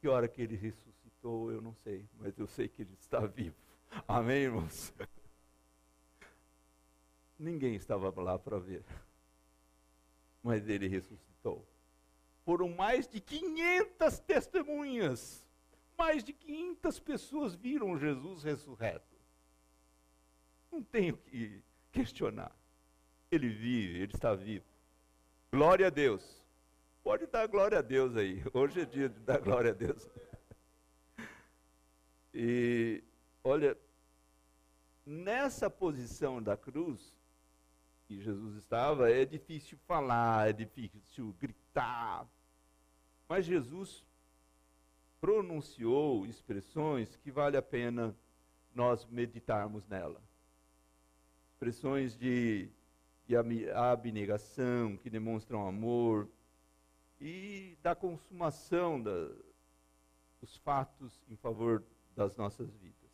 [0.01, 3.55] Que hora que ele ressuscitou, eu não sei, mas eu sei que ele está vivo.
[4.09, 4.93] Amém, irmãos?
[7.39, 8.85] Ninguém estava lá para ver,
[10.43, 11.65] mas ele ressuscitou.
[12.51, 15.47] Foram mais de 500 testemunhas,
[15.97, 19.17] mais de 500 pessoas viram Jesus ressurreto.
[20.69, 22.51] Não tenho que questionar.
[23.31, 24.65] Ele vive, ele está vivo.
[25.53, 26.45] Glória a Deus.
[27.05, 28.43] Pode dar glória a Deus aí.
[28.53, 30.11] Hoje é dia de dar glória a Deus.
[32.35, 33.05] E
[33.45, 33.79] olha,
[35.07, 37.17] nessa posição da cruz
[38.09, 42.29] que Jesus estava, é difícil falar, é difícil gritar.
[43.31, 44.05] Mas Jesus
[45.21, 48.13] pronunciou expressões que vale a pena
[48.75, 50.21] nós meditarmos nela.
[51.53, 52.69] Expressões de
[53.29, 53.37] de
[53.73, 56.29] abnegação, que demonstram amor,
[57.21, 59.29] e da consumação da,
[60.41, 61.85] dos fatos em favor
[62.17, 63.11] das nossas vidas.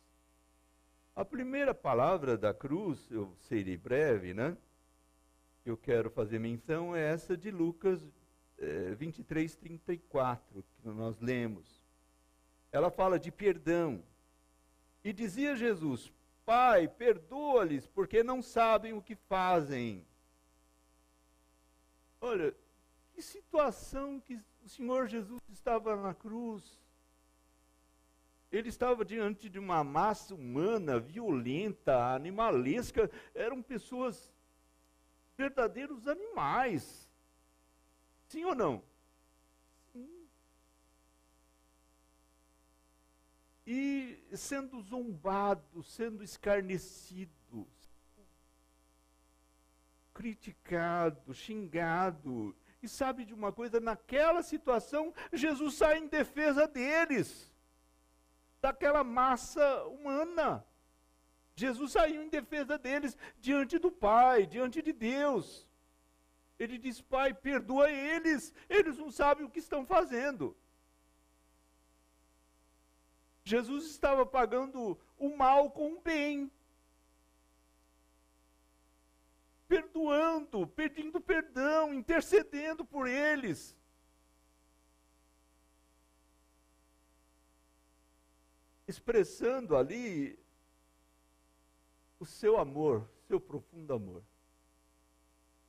[1.15, 4.57] A primeira palavra da cruz, eu serei breve, né?
[5.63, 8.01] Eu quero fazer menção é essa de Lucas
[8.59, 11.83] é, 23, 34, que nós lemos.
[12.71, 14.03] Ela fala de perdão.
[15.03, 16.11] E dizia Jesus:
[16.45, 20.05] Pai, perdoa-lhes, porque não sabem o que fazem.
[22.19, 22.53] Olha,
[23.13, 26.79] que situação que o Senhor Jesus estava na cruz.
[28.51, 33.09] Ele estava diante de uma massa humana, violenta, animalesca.
[33.35, 34.31] Eram pessoas,
[35.37, 37.06] verdadeiros animais.
[38.27, 38.83] Sim ou não?
[43.67, 47.67] e sendo zombado, sendo escarnecido,
[50.13, 52.55] criticado, xingado.
[52.81, 53.81] E sabe de uma coisa?
[53.81, 57.53] Naquela situação, Jesus sai em defesa deles,
[58.61, 60.65] daquela massa humana.
[61.53, 65.66] Jesus saiu em defesa deles diante do Pai, diante de Deus.
[66.59, 70.55] Ele diz: Pai, perdoa eles, eles não sabem o que estão fazendo.
[73.43, 76.51] Jesus estava pagando o mal com o bem.
[79.67, 83.77] Perdoando, pedindo perdão, intercedendo por eles.
[88.85, 90.37] Expressando ali
[92.19, 94.23] o seu amor, seu profundo amor.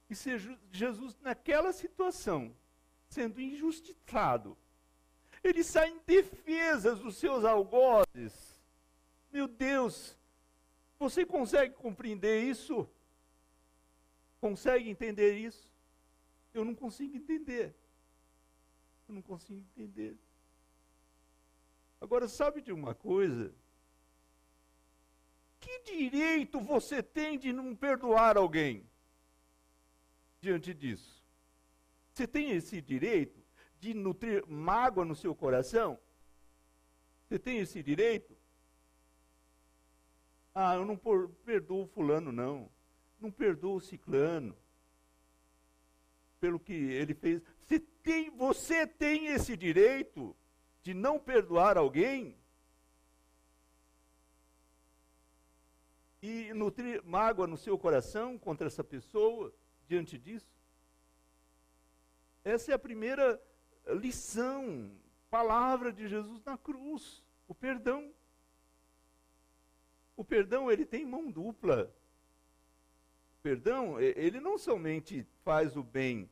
[0.09, 0.31] E se
[0.73, 2.55] Jesus, naquela situação,
[3.09, 4.57] sendo injustiçado,
[5.45, 8.63] ele sai em defesa dos seus algozes.
[9.31, 10.17] Meu Deus,
[10.99, 12.89] você consegue compreender isso?
[14.41, 15.71] Consegue entender isso?
[16.55, 17.75] Eu não consigo entender.
[19.07, 20.17] Eu não consigo entender.
[22.01, 23.53] Agora, sabe de uma coisa?
[25.61, 28.89] Que direito você tem de não perdoar alguém
[30.41, 31.23] diante disso?
[32.13, 33.39] Você tem esse direito?
[33.81, 35.99] de nutrir mágoa no seu coração?
[37.27, 38.37] Você tem esse direito?
[40.55, 40.97] Ah, eu não
[41.45, 42.71] perdoo fulano, não.
[43.21, 44.57] Não perdoo o ciclano.
[46.41, 47.43] Pelo que ele fez.
[47.63, 50.37] Você tem, você tem esse direito
[50.83, 52.37] de não perdoar alguém?
[56.21, 59.55] E nutrir mágoa no seu coração contra essa pessoa
[59.89, 60.47] diante disso?
[62.45, 63.41] Essa é a primeira
[63.87, 64.93] lição,
[65.31, 68.13] palavra de Jesus na cruz, o perdão.
[70.17, 71.95] O perdão, ele tem mão dupla.
[73.39, 76.29] O perdão, ele não somente faz o bem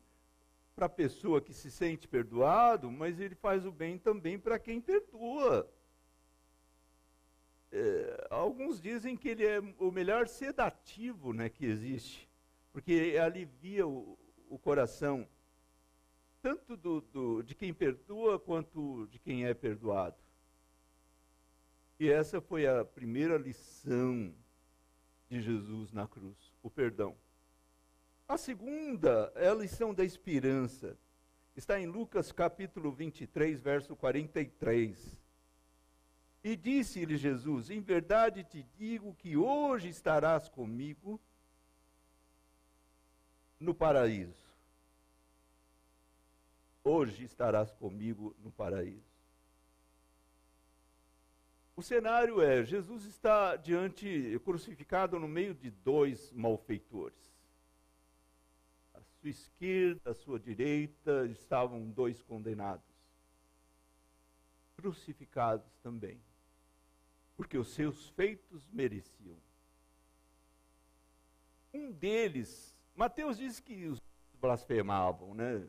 [0.75, 4.79] para a pessoa que se sente perdoado, mas ele faz o bem também para quem
[4.79, 5.67] perdoa.
[7.71, 12.26] É, alguns dizem que ele é o melhor sedativo né, que existe,
[12.77, 14.15] porque alivia o,
[14.51, 15.27] o coração,
[16.43, 20.15] tanto do, do, de quem perdoa quanto de quem é perdoado.
[21.99, 24.31] E essa foi a primeira lição
[25.27, 27.17] de Jesus na cruz, o perdão.
[28.27, 30.95] A segunda é a lição da esperança.
[31.55, 35.19] Está em Lucas capítulo 23, verso 43.
[36.43, 41.19] E disse-lhe Jesus: Em verdade te digo que hoje estarás comigo
[43.59, 44.47] no paraíso.
[46.83, 49.17] Hoje estarás comigo no paraíso.
[51.75, 57.35] O cenário é: Jesus está diante, crucificado no meio de dois malfeitores.
[58.93, 62.87] À sua esquerda, à sua direita, estavam dois condenados.
[64.75, 66.19] Crucificados também.
[67.35, 69.37] Porque os seus feitos mereciam.
[71.73, 74.01] Um deles, Mateus diz que os
[74.41, 75.65] blasfemavam, né?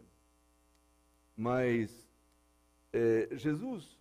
[1.37, 2.09] Mas
[2.93, 3.97] é, Jesus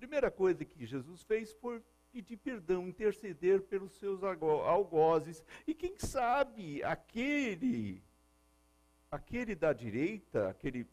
[0.00, 5.44] primeira coisa que Jesus fez foi pedir perdão, interceder pelos seus algozes.
[5.66, 8.02] E quem sabe aquele,
[9.10, 10.88] aquele da direita, aquele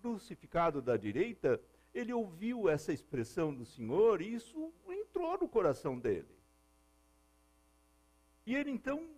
[0.00, 1.60] crucificado da direita,
[1.92, 6.38] ele ouviu essa expressão do Senhor e isso entrou no coração dele.
[8.46, 9.17] E ele então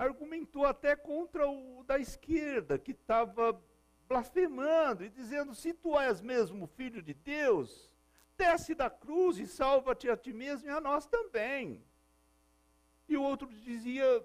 [0.00, 3.62] argumentou até contra o da esquerda, que estava
[4.08, 7.94] blasfemando e dizendo: Se tu és mesmo filho de Deus,
[8.34, 11.84] desce da cruz e salva-te a ti mesmo e a nós também.
[13.06, 14.24] E o outro dizia: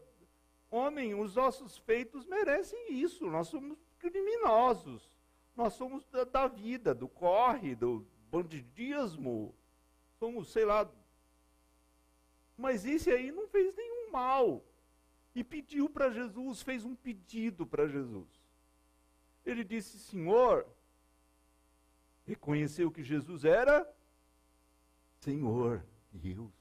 [0.72, 5.12] Homem, os nossos feitos merecem isso, nós somos criminosos,
[5.58, 9.54] nós somos da, da vida, do corre, do bandidismo,
[10.20, 10.90] somos, sei lá.
[12.58, 14.64] Mas esse aí não fez nenhum mal.
[15.36, 18.28] E pediu para Jesus, fez um pedido para Jesus.
[19.46, 20.66] Ele disse: Senhor,
[22.26, 23.88] reconheceu que Jesus era
[25.20, 26.54] Senhor Deus.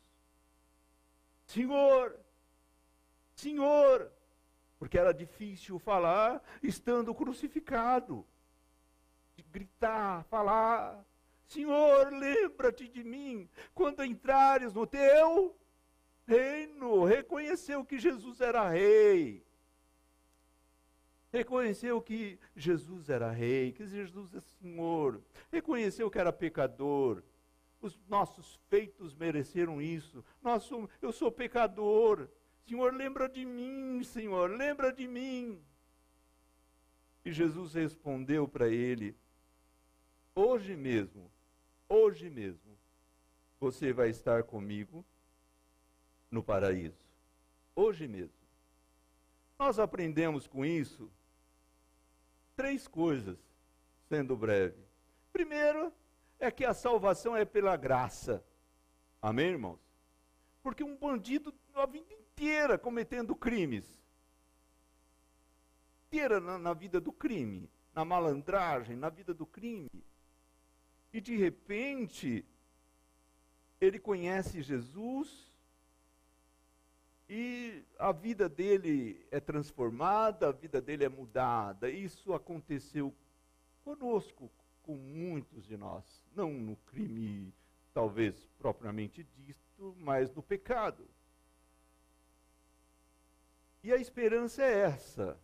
[1.46, 2.18] Senhor,
[3.34, 4.10] Senhor,
[4.78, 8.26] porque era difícil falar estando crucificado,
[9.50, 11.04] gritar, falar.
[11.46, 15.56] Senhor, lembra-te de mim quando entrares no teu
[16.26, 17.04] reino.
[17.04, 19.44] Reconheceu que Jesus era rei
[21.34, 25.20] reconheceu que Jesus era rei, que Jesus é Senhor,
[25.50, 27.24] reconheceu que era pecador.
[27.80, 30.24] Os nossos feitos mereceram isso.
[30.40, 30.70] Nós
[31.02, 32.28] eu sou pecador.
[32.64, 35.60] Senhor, lembra de mim, Senhor, lembra de mim.
[37.24, 39.16] E Jesus respondeu para ele:
[40.36, 41.28] Hoje mesmo,
[41.88, 42.78] hoje mesmo,
[43.58, 45.04] você vai estar comigo
[46.34, 47.06] no paraíso.
[47.74, 48.44] Hoje mesmo.
[49.58, 51.10] Nós aprendemos com isso
[52.56, 53.38] três coisas,
[54.08, 54.84] sendo breve.
[55.32, 55.92] Primeiro,
[56.38, 58.44] é que a salvação é pela graça.
[59.22, 59.80] Amém, irmãos?
[60.62, 64.02] Porque um bandido a vida inteira cometendo crimes.
[66.06, 69.90] Inteira na, na vida do crime, na malandragem, na vida do crime.
[71.12, 72.44] E de repente,
[73.80, 75.53] ele conhece Jesus
[77.36, 81.90] e a vida dele é transformada, a vida dele é mudada.
[81.90, 83.12] Isso aconteceu
[83.82, 84.48] conosco,
[84.84, 86.22] com muitos de nós.
[86.32, 87.52] Não no crime,
[87.92, 91.04] talvez propriamente dito, mas no pecado.
[93.82, 95.36] E a esperança é essa.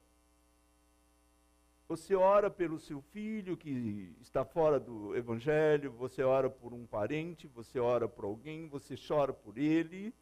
[1.89, 7.49] Você ora pelo seu filho que está fora do evangelho, você ora por um parente,
[7.49, 10.15] você ora por alguém, você chora por ele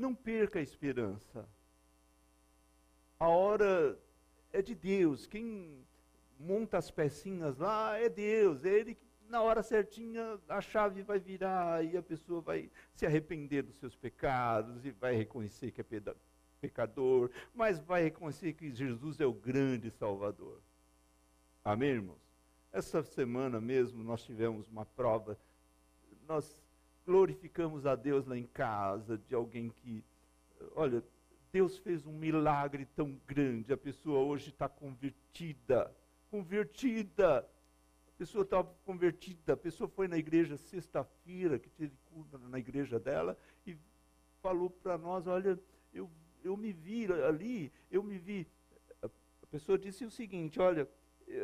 [0.00, 1.48] não perca a esperança.
[3.18, 3.98] A hora
[4.52, 5.26] é de Deus.
[5.26, 5.86] Quem
[6.38, 8.64] monta as pecinhas lá é Deus.
[8.64, 8.98] É Ele
[9.28, 13.94] na hora certinha a chave vai virar e a pessoa vai se arrepender dos seus
[13.94, 15.84] pecados e vai reconhecer que é
[16.60, 20.60] pecador, mas vai reconhecer que Jesus é o grande Salvador.
[21.64, 22.18] Amém, irmãos?
[22.72, 25.38] Essa semana mesmo nós tivemos uma prova,
[26.26, 26.60] nós
[27.10, 30.04] glorificamos a Deus lá em casa de alguém que,
[30.76, 31.02] olha,
[31.50, 35.92] Deus fez um milagre tão grande, a pessoa hoje está convertida,
[36.30, 42.60] convertida, a pessoa estava convertida, a pessoa foi na igreja sexta-feira, que teve culto na
[42.60, 43.36] igreja dela,
[43.66, 43.76] e
[44.40, 45.58] falou para nós, olha,
[45.92, 46.08] eu,
[46.44, 48.46] eu me vi ali, eu me vi,
[49.02, 50.88] a pessoa disse o seguinte, olha,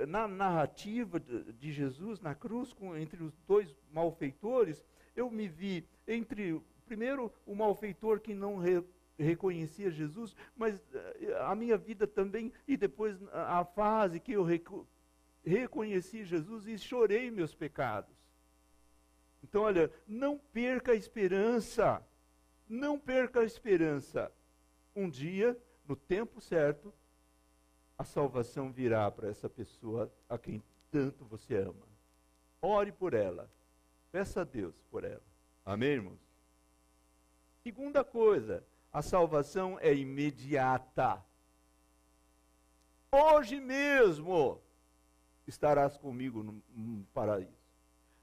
[0.07, 4.85] na narrativa de Jesus na cruz, com, entre os dois malfeitores,
[5.17, 8.85] eu me vi entre, primeiro, o malfeitor que não re,
[9.19, 14.87] reconhecia Jesus, mas eh, a minha vida também, e depois a fase que eu reco,
[15.43, 18.15] reconheci Jesus e chorei meus pecados.
[19.43, 22.03] Então, olha, não perca a esperança,
[22.69, 24.31] não perca a esperança.
[24.95, 25.57] Um dia,
[25.87, 26.93] no tempo certo,
[27.97, 31.87] a salvação virá para essa pessoa a quem tanto você ama.
[32.61, 33.51] Ore por ela.
[34.17, 35.21] Peça a Deus por ela.
[35.63, 36.19] Amém, irmãos?
[37.63, 41.23] Segunda coisa, a salvação é imediata.
[43.13, 44.59] Hoje mesmo
[45.47, 47.61] estarás comigo no, no paraíso.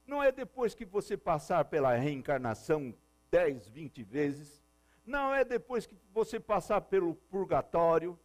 [0.04, 2.92] Não é depois que você passar pela reencarnação
[3.30, 4.60] 10, 20 vezes.
[5.06, 8.18] Não é depois que você passar pelo purgatório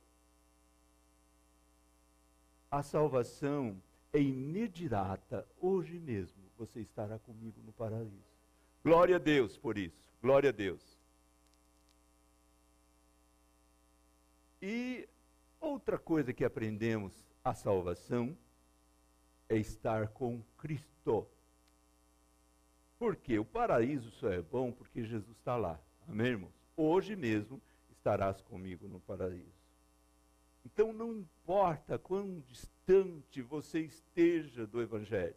[2.72, 3.80] a salvação
[4.12, 8.38] é imediata, hoje mesmo você estará comigo no paraíso.
[8.84, 11.00] Glória a Deus por isso, glória a Deus.
[14.62, 15.08] E
[15.60, 18.38] outra coisa que aprendemos, a salvação
[19.48, 21.26] é estar com Cristo.
[22.98, 25.80] Porque o paraíso só é bom porque Jesus está lá.
[26.10, 26.54] Amém, irmãos?
[26.76, 29.60] Hoje mesmo estarás comigo no paraíso.
[30.66, 35.36] Então não importa quão distante você esteja do Evangelho,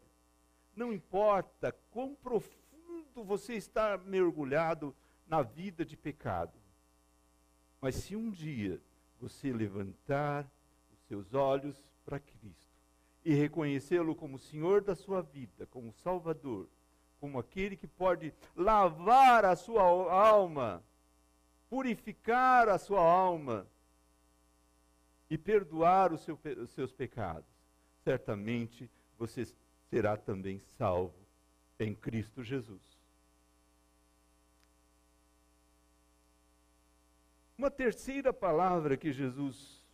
[0.75, 4.95] não importa quão profundo você está mergulhado
[5.27, 6.59] na vida de pecado,
[7.81, 8.81] mas se um dia
[9.21, 10.51] você levantar
[10.93, 12.67] os seus olhos para Cristo
[13.25, 16.69] e reconhecê-lo como Senhor da sua vida, como Salvador,
[17.21, 20.83] como aquele que pode lavar a sua alma,
[21.69, 23.67] purificar a sua alma,
[25.33, 27.49] e perdoar seu, os seus pecados,
[28.05, 29.47] certamente você
[29.93, 31.13] será também salvo
[31.79, 32.81] em Cristo Jesus.
[37.59, 39.85] Uma terceira palavra que Jesus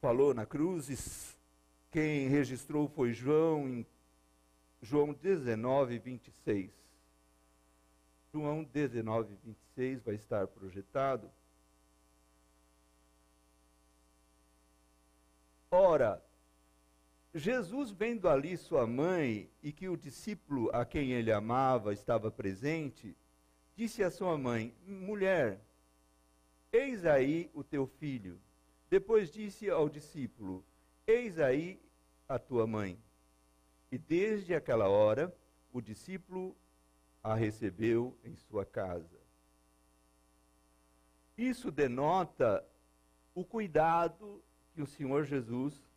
[0.00, 1.38] falou na cruz,
[1.92, 3.86] quem registrou foi João, em
[4.82, 6.72] João 19, 26.
[8.34, 11.30] João 19, 26 vai estar projetado.
[15.70, 16.20] Ora,
[17.34, 23.14] Jesus vendo ali sua mãe e que o discípulo a quem ele amava estava presente,
[23.76, 25.60] disse à sua mãe: Mulher,
[26.72, 28.40] eis aí o teu filho.
[28.88, 30.64] Depois disse ao discípulo:
[31.06, 31.80] Eis aí
[32.28, 32.98] a tua mãe.
[33.92, 35.34] E desde aquela hora,
[35.72, 36.56] o discípulo
[37.22, 39.18] a recebeu em sua casa.
[41.36, 42.64] Isso denota
[43.34, 44.42] o cuidado
[44.74, 45.87] que o Senhor Jesus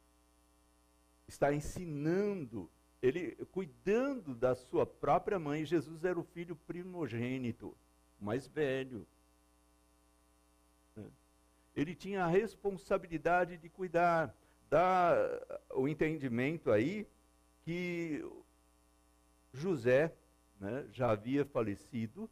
[1.31, 2.69] está ensinando,
[3.01, 5.65] ele cuidando da sua própria mãe.
[5.65, 7.75] Jesus era o filho primogênito,
[8.19, 9.07] mais velho.
[11.73, 14.35] Ele tinha a responsabilidade de cuidar,
[14.69, 15.15] dar
[15.73, 17.07] o entendimento aí
[17.63, 18.23] que
[19.53, 20.13] José
[20.59, 22.29] né, já havia falecido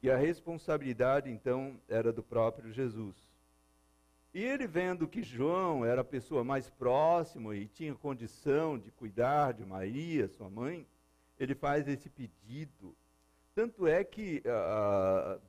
[0.00, 3.29] e a responsabilidade então era do próprio Jesus.
[4.32, 9.52] E ele vendo que João era a pessoa mais próxima e tinha condição de cuidar
[9.52, 10.86] de Maria, sua mãe,
[11.38, 12.94] ele faz esse pedido.
[13.54, 15.40] Tanto é que uh,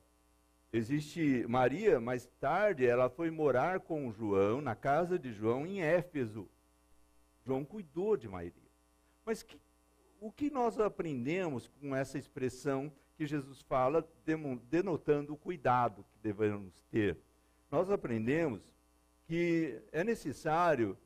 [0.74, 6.50] existe Maria, mais tarde, ela foi morar com João, na casa de João, em Éfeso.
[7.46, 8.52] João cuidou de Maria.
[9.24, 9.60] Mas que,
[10.20, 14.08] o que nós aprendemos com essa expressão que Jesus fala,
[14.70, 17.16] denotando o cuidado que devemos ter?
[17.72, 18.62] Nós aprendemos
[19.26, 20.98] que é necessário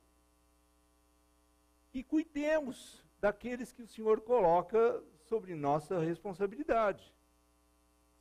[1.91, 7.13] que cuidemos daqueles que o Senhor coloca sobre nossa responsabilidade.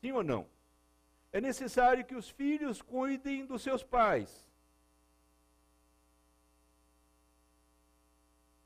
[0.01, 0.47] Sim ou não?
[1.33, 4.47] É necessário que os filhos cuidem dos seus pais.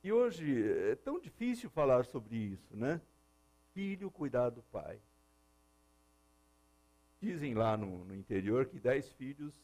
[0.02, 3.00] E hoje é tão difícil falar sobre isso, né?
[3.72, 5.00] Filho cuidar do pai.
[7.20, 9.54] Dizem lá no, no interior que dez filhos,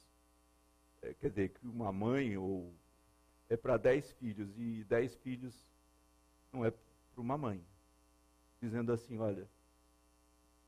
[1.05, 2.74] é, quer dizer, que uma mãe ou
[3.48, 5.55] é para dez filhos e dez filhos
[6.52, 7.64] não é para uma mãe.
[8.61, 9.48] Dizendo assim, olha,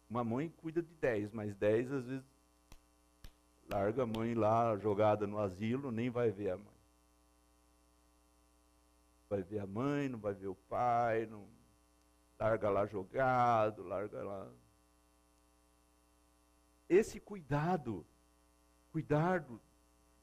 [0.09, 2.27] uma mãe cuida de dez, mas dez às vezes
[3.71, 6.77] larga a mãe lá jogada no asilo, nem vai ver a mãe.
[9.29, 11.49] Vai ver a mãe, não vai ver o pai, não
[12.39, 14.53] larga lá jogado, larga lá
[16.89, 18.07] esse cuidado,
[18.91, 19.61] cuidar do,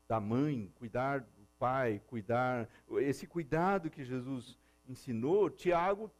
[0.07, 6.11] da mãe, cuidar do pai, cuidar, esse cuidado que Jesus ensinou, Tiago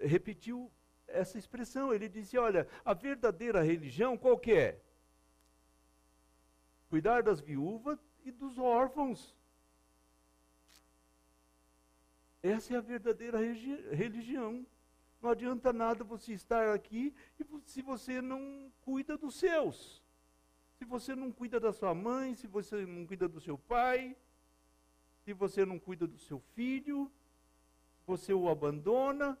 [0.00, 0.70] repetiu
[1.06, 1.92] essa expressão.
[1.92, 4.80] Ele disse: Olha, a verdadeira religião qual que é?
[6.88, 9.34] Cuidar das viúvas e dos órfãos.
[12.42, 13.38] Essa é a verdadeira
[13.92, 14.66] religião.
[15.20, 17.14] Não adianta nada você estar aqui
[17.64, 20.03] se você não cuida dos seus.
[20.84, 24.14] Se você não cuida da sua mãe, se você não cuida do seu pai,
[25.24, 27.10] se você não cuida do seu filho,
[28.06, 29.38] você o abandona.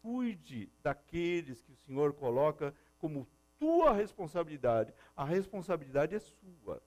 [0.00, 3.26] Cuide daqueles que o Senhor coloca como
[3.58, 4.94] tua responsabilidade.
[5.16, 6.80] A responsabilidade é sua.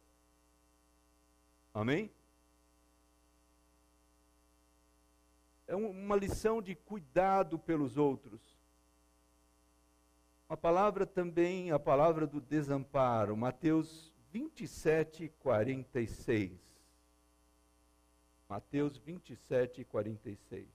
[1.73, 2.09] Amém?
[5.67, 8.52] é uma lição de cuidado pelos outros.
[10.53, 16.51] Uma palavra também, a palavra do desamparo, Mateus 27, 46.
[18.47, 20.67] Mateus 27, 46.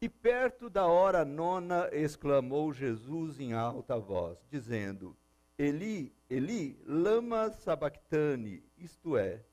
[0.00, 5.14] E perto da hora nona exclamou Jesus em alta voz, dizendo:
[5.58, 9.44] Eli, Eli, lama sabactane, isto é,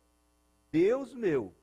[0.72, 1.54] Deus meu,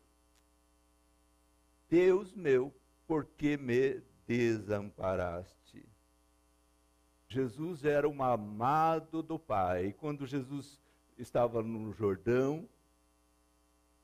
[1.88, 2.70] Deus meu,
[3.06, 5.55] por que me desamparaste?
[7.28, 9.92] Jesus era um amado do Pai.
[9.92, 10.80] Quando Jesus
[11.18, 12.68] estava no Jordão,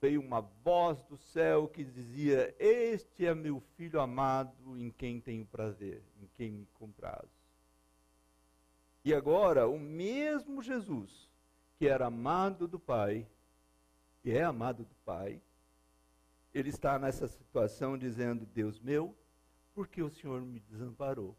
[0.01, 5.47] veio uma voz do céu que dizia: Este é meu filho amado, em quem tenho
[5.47, 7.31] prazer, em quem me comprazo.
[9.05, 11.31] E agora, o mesmo Jesus,
[11.79, 13.27] que era amado do Pai,
[14.20, 15.41] que é amado do Pai,
[16.53, 19.16] ele está nessa situação dizendo: Deus meu,
[19.75, 21.37] por que o Senhor me desamparou?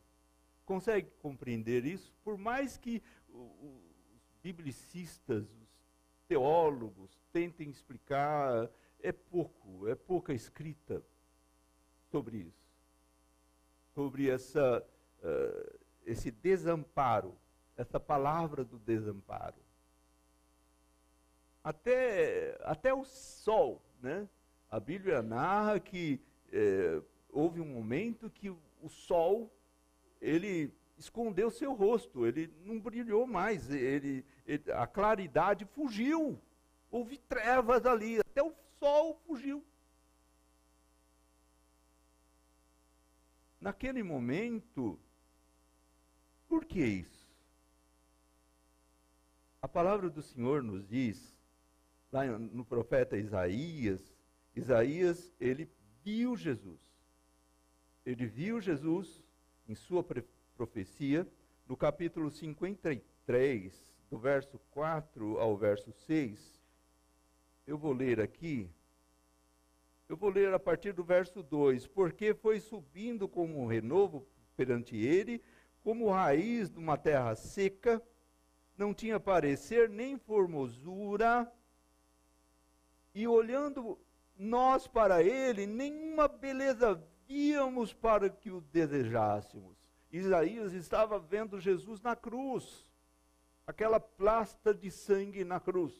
[0.66, 2.14] Consegue compreender isso?
[2.24, 11.04] Por mais que os biblicistas, os teólogos tentem explicar, é pouco, é pouca escrita
[12.10, 12.72] sobre isso,
[13.94, 14.86] sobre essa,
[15.20, 17.36] uh, esse desamparo,
[17.76, 19.62] essa palavra do desamparo.
[21.64, 24.28] Até, até o sol, né?
[24.70, 26.20] A Bíblia narra que
[26.52, 27.02] é,
[27.32, 29.52] houve um momento que o sol
[30.24, 36.42] ele escondeu seu rosto, ele não brilhou mais, ele, ele, a claridade fugiu.
[36.90, 39.64] Houve trevas ali, até o sol fugiu.
[43.60, 45.00] Naquele momento,
[46.48, 47.34] por que isso?
[49.62, 51.36] A palavra do Senhor nos diz,
[52.12, 54.14] lá no profeta Isaías,
[54.56, 55.70] Isaías, ele
[56.04, 56.82] viu Jesus.
[58.06, 59.23] Ele viu Jesus
[59.74, 60.06] em sua
[60.56, 61.28] profecia,
[61.68, 63.74] no capítulo 53,
[64.08, 66.62] do verso 4 ao verso 6.
[67.66, 68.70] Eu vou ler aqui.
[70.08, 71.88] Eu vou ler a partir do verso 2.
[71.88, 75.42] Porque foi subindo como um renovo perante ele,
[75.84, 78.00] como raiz de uma terra seca,
[78.78, 81.52] não tinha parecer nem formosura,
[83.16, 83.98] e olhando
[84.38, 89.78] nós para ele nenhuma beleza víamos para que o desejássemos.
[90.12, 92.88] Isaías estava vendo Jesus na cruz,
[93.66, 95.94] aquela plasta de sangue na cruz,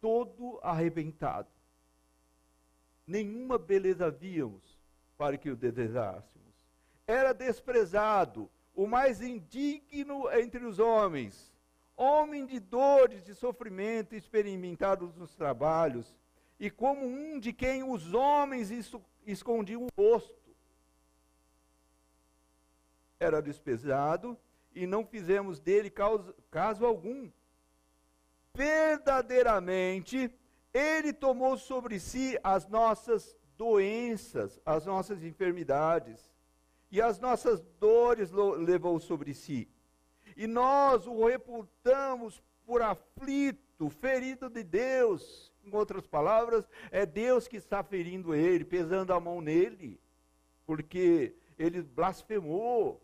[0.00, 1.48] todo arrebentado.
[3.06, 4.78] Nenhuma beleza víamos
[5.16, 6.54] para que o desejássemos.
[7.06, 11.52] Era desprezado, o mais indigno entre os homens,
[11.96, 16.16] homem de dores, de sofrimento, experimentados nos trabalhos
[16.60, 18.70] e como um de quem os homens
[19.32, 20.36] escondiam o rosto.
[23.20, 24.38] Era despesado
[24.74, 27.30] e não fizemos dele caso, caso algum.
[28.54, 30.32] Verdadeiramente,
[30.72, 36.32] ele tomou sobre si as nossas doenças, as nossas enfermidades,
[36.90, 39.68] e as nossas dores levou sobre si.
[40.36, 45.52] E nós o reputamos por aflito ferido de Deus.
[45.68, 50.00] Em outras palavras, é Deus que está ferindo ele, pesando a mão nele,
[50.64, 53.02] porque ele blasfemou.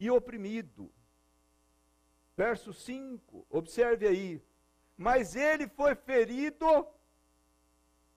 [0.00, 0.90] E oprimido.
[2.36, 4.42] Verso 5, observe aí.
[4.96, 6.86] Mas ele foi ferido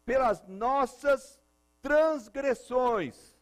[0.03, 1.39] pelas nossas
[1.81, 3.38] transgressões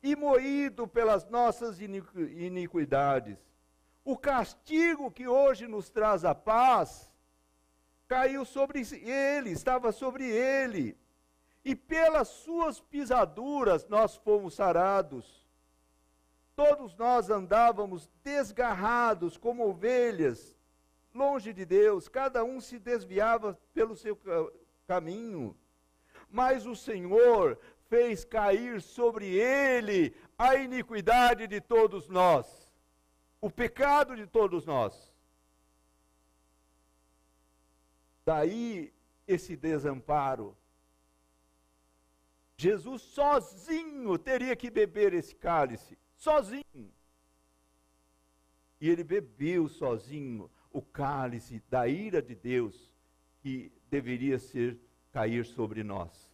[0.00, 3.36] e moído pelas nossas iniquidades.
[4.04, 7.05] O castigo que hoje nos traz a paz
[8.08, 10.96] caiu sobre ele, estava sobre ele.
[11.64, 15.44] E pelas suas pisaduras nós fomos sarados.
[16.54, 20.56] Todos nós andávamos desgarrados como ovelhas,
[21.14, 24.18] longe de Deus, cada um se desviava pelo seu
[24.86, 25.56] caminho.
[26.30, 32.70] Mas o Senhor fez cair sobre ele a iniquidade de todos nós,
[33.40, 35.15] o pecado de todos nós.
[38.26, 38.92] Daí
[39.26, 40.54] esse desamparo.
[42.56, 46.92] Jesus sozinho teria que beber esse cálice, sozinho.
[48.80, 52.92] E ele bebeu sozinho o cálice da ira de Deus
[53.40, 54.78] que deveria ser
[55.12, 56.26] cair sobre nós.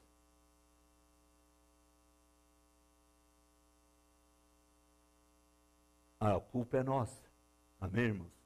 [6.23, 7.21] a culpa é nossa.
[7.81, 8.42] Amém, irmãos?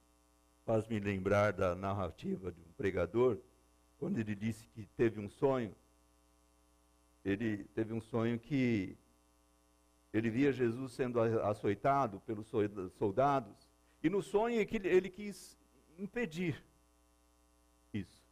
[0.67, 3.39] Faz-me lembrar da narrativa de um pregador,
[3.99, 5.75] quando ele disse que teve um sonho.
[7.25, 8.99] Ele teve um sonho que
[10.12, 12.47] ele via Jesus sendo açoitado pelos
[12.99, 13.71] soldados,
[14.03, 15.57] e no sonho ele quis
[15.99, 16.62] impedir
[17.95, 18.23] isso.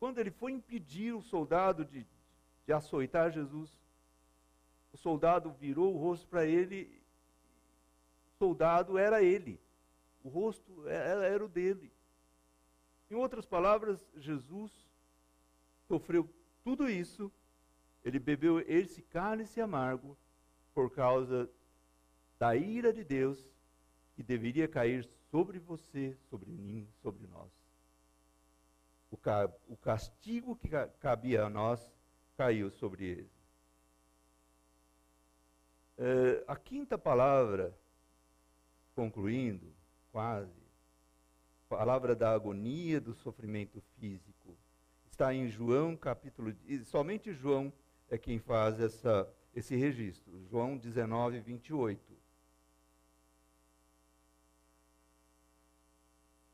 [0.00, 2.06] Quando ele foi impedir o soldado de,
[2.64, 3.76] de açoitar Jesus,
[4.92, 6.98] o soldado virou o rosto para ele
[8.38, 9.60] soldado era ele.
[10.22, 11.92] O rosto era, era o dele.
[13.10, 14.72] Em outras palavras, Jesus
[15.86, 16.28] sofreu
[16.62, 17.32] tudo isso,
[18.04, 20.16] ele bebeu esse cálice amargo
[20.74, 21.50] por causa
[22.38, 23.50] da ira de Deus
[24.14, 27.50] que deveria cair sobre você, sobre mim, sobre nós.
[29.10, 30.68] O castigo que
[31.00, 31.92] cabia a nós
[32.36, 33.30] caiu sobre ele.
[35.96, 37.76] É, a quinta palavra
[38.94, 39.74] concluindo,
[40.18, 40.50] quase,
[41.70, 44.58] a palavra da agonia do sofrimento físico.
[45.08, 46.52] Está em João capítulo,
[46.86, 47.72] somente João
[48.10, 50.44] é quem faz essa, esse registro.
[50.50, 52.02] João 19, 28.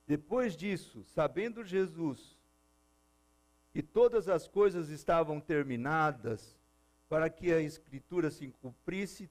[0.07, 2.39] Depois disso, sabendo Jesus
[3.73, 6.55] que todas as coisas estavam terminadas,
[7.09, 9.31] para que a escritura se cumprisse,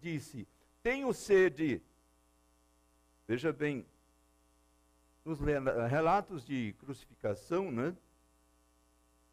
[0.00, 0.48] disse:
[0.82, 1.80] Tenho sede.
[3.28, 3.84] Veja bem,
[5.22, 7.94] nos relatos de crucificação, né?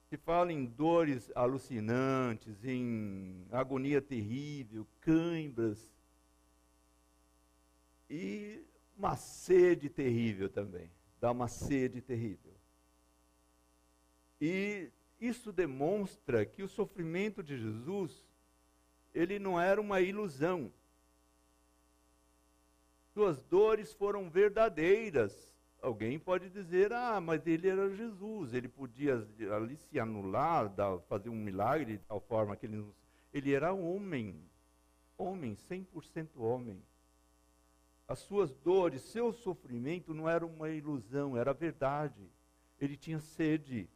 [0.09, 5.95] Se fala em dores alucinantes, em agonia terrível, cãibras
[8.09, 8.61] e
[8.97, 10.91] uma sede terrível também.
[11.21, 12.53] Dá uma sede terrível.
[14.41, 14.91] E
[15.21, 18.25] isso demonstra que o sofrimento de Jesus,
[19.13, 20.69] ele não era uma ilusão
[23.15, 25.55] suas dores foram verdadeiras.
[25.81, 30.69] Alguém pode dizer, ah, mas ele era Jesus, ele podia ali se anular,
[31.07, 32.85] fazer um milagre de tal forma que ele,
[33.33, 34.43] ele era homem,
[35.17, 36.83] homem, 100% homem.
[38.05, 42.29] As suas dores, seu sofrimento não era uma ilusão, era verdade.
[42.81, 43.87] Ele tinha sede.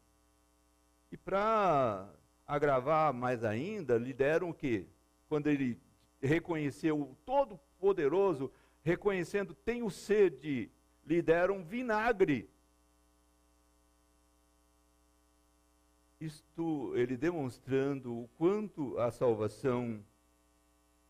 [1.11, 2.09] E para
[2.47, 4.87] agravar mais ainda, lhe deram o quê?
[5.27, 5.77] Quando ele
[6.21, 8.49] reconheceu o Todo-Poderoso,
[8.89, 10.71] reconhecendo, tenho sede,
[11.05, 12.49] lhe deram vinagre.
[16.19, 20.03] Isto ele demonstrando o quanto a salvação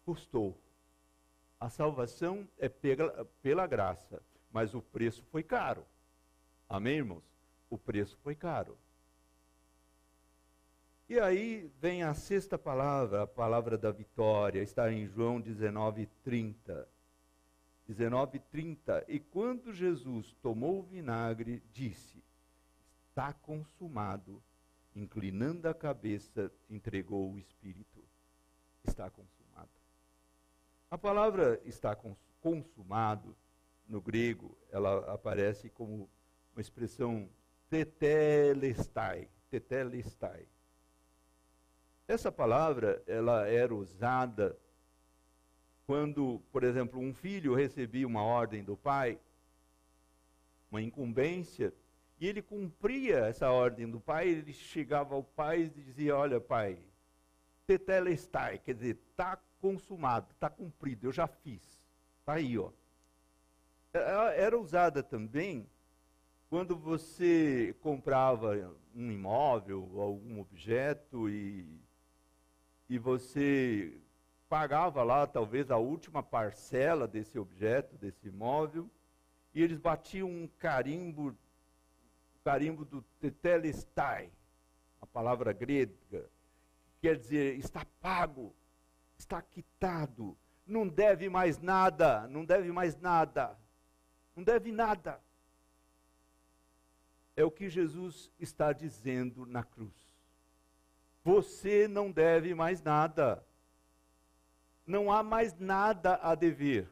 [0.05, 0.61] custou.
[1.57, 4.21] A salvação é pela, pela graça,
[4.51, 5.85] mas o preço foi caro.
[6.67, 7.23] Amém, irmãos?
[7.69, 8.77] O preço foi caro.
[11.07, 16.87] E aí vem a sexta palavra, a palavra da vitória, está em João 19, 30.
[17.89, 22.23] 19:30 E quando Jesus tomou o vinagre, disse:
[23.09, 24.41] Está consumado.
[24.95, 28.03] Inclinando a cabeça, entregou o espírito.
[28.83, 29.69] Está consumado.
[30.89, 31.95] A palavra está
[32.41, 33.35] consumado
[33.87, 36.09] no grego, ela aparece como
[36.53, 37.29] uma expressão
[37.69, 40.47] tetelestai, tetelestai.
[42.07, 44.57] Essa palavra, ela era usada
[45.89, 49.19] quando, por exemplo, um filho recebia uma ordem do pai,
[50.69, 51.73] uma incumbência,
[52.19, 56.77] e ele cumpria essa ordem do pai, ele chegava ao pai e dizia: Olha, pai,
[57.65, 61.81] tetelestai, quer dizer, está consumado, está cumprido, eu já fiz.
[62.19, 62.69] Está aí, ó.
[63.91, 65.67] Era usada também
[66.51, 71.81] quando você comprava um imóvel, algum objeto e,
[72.87, 73.99] e você
[74.49, 78.89] pagava lá talvez a última parcela desse objeto, desse imóvel,
[79.53, 81.37] e eles batiam um carimbo,
[82.43, 84.31] carimbo do tetelestai,
[84.99, 86.29] a palavra grega,
[86.99, 88.53] quer dizer, está pago,
[89.17, 90.35] está quitado,
[90.65, 93.55] não deve mais nada, não deve mais nada,
[94.35, 95.21] não deve nada.
[97.35, 99.93] É o que Jesus está dizendo na cruz.
[101.23, 103.45] Você não deve mais nada.
[104.89, 106.89] Não há mais nada a dever.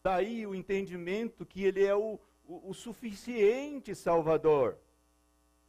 [0.00, 4.78] Daí o entendimento que ele é o, o, o suficiente Salvador.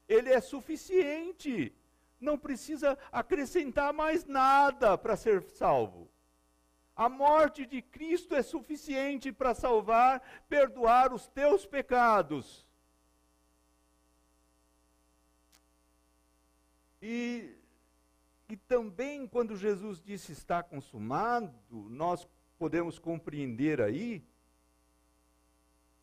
[0.07, 1.75] Ele é suficiente.
[2.19, 6.07] Não precisa acrescentar mais nada para ser salvo.
[6.95, 12.67] A morte de Cristo é suficiente para salvar, perdoar os teus pecados.
[17.01, 17.56] E,
[18.49, 21.53] e também, quando Jesus disse está consumado,
[21.89, 22.27] nós
[22.57, 24.23] podemos compreender aí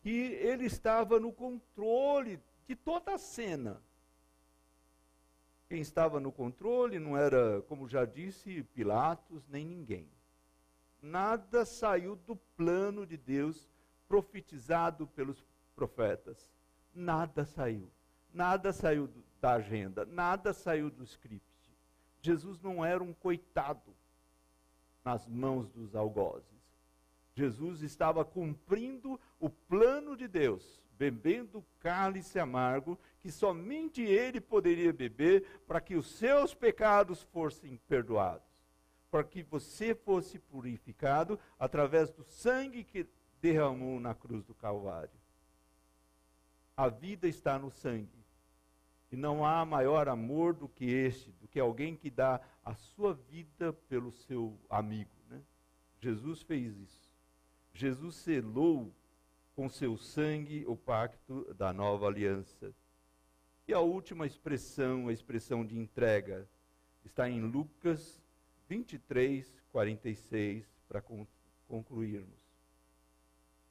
[0.01, 3.81] que ele estava no controle de toda a cena.
[5.67, 10.07] Quem estava no controle não era, como já disse, Pilatos nem ninguém.
[11.01, 13.67] Nada saiu do plano de Deus
[14.07, 15.43] profetizado pelos
[15.75, 16.51] profetas.
[16.93, 17.91] Nada saiu.
[18.31, 19.09] Nada saiu
[19.41, 20.05] da agenda.
[20.05, 21.54] Nada saiu do script.
[22.25, 23.95] Jesus não era um coitado
[25.03, 26.55] nas mãos dos algozes.
[27.35, 35.61] Jesus estava cumprindo o plano de Deus, bebendo cálice amargo que somente ele poderia beber
[35.67, 38.47] para que os seus pecados fossem perdoados,
[39.11, 43.05] para que você fosse purificado através do sangue que
[43.39, 45.19] derramou na cruz do Calvário.
[46.75, 48.24] A vida está no sangue.
[49.15, 53.13] E não há maior amor do que este, do que alguém que dá a sua
[53.13, 55.09] vida pelo seu amigo.
[55.29, 55.41] Né?
[56.01, 57.15] Jesus fez isso.
[57.73, 58.93] Jesus selou
[59.55, 62.75] com seu sangue o pacto da nova aliança.
[63.65, 66.45] E a última expressão, a expressão de entrega,
[67.05, 68.21] está em Lucas
[68.67, 71.01] 23, 46, para
[71.69, 72.43] concluirmos.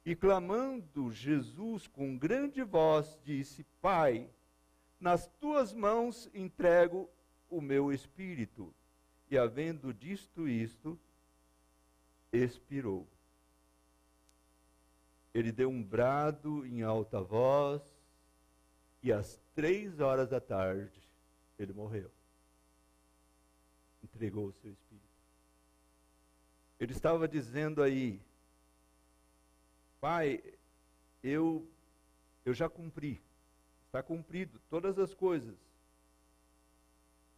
[0.03, 4.27] E clamando Jesus com grande voz, disse: Pai,
[5.05, 7.07] nas tuas mãos entrego
[7.47, 8.73] o meu espírito.
[9.29, 10.99] E havendo disto isto,
[12.33, 13.07] expirou.
[15.31, 17.83] Ele deu um brado em alta voz,
[19.03, 20.99] e às três horas da tarde
[21.59, 22.09] ele morreu.
[24.03, 25.05] Entregou o seu espírito.
[26.79, 28.19] Ele estava dizendo aí,
[30.01, 30.41] Pai,
[31.21, 31.63] eu,
[32.43, 33.21] eu já cumpri
[33.95, 35.55] Está cumprido todas as coisas.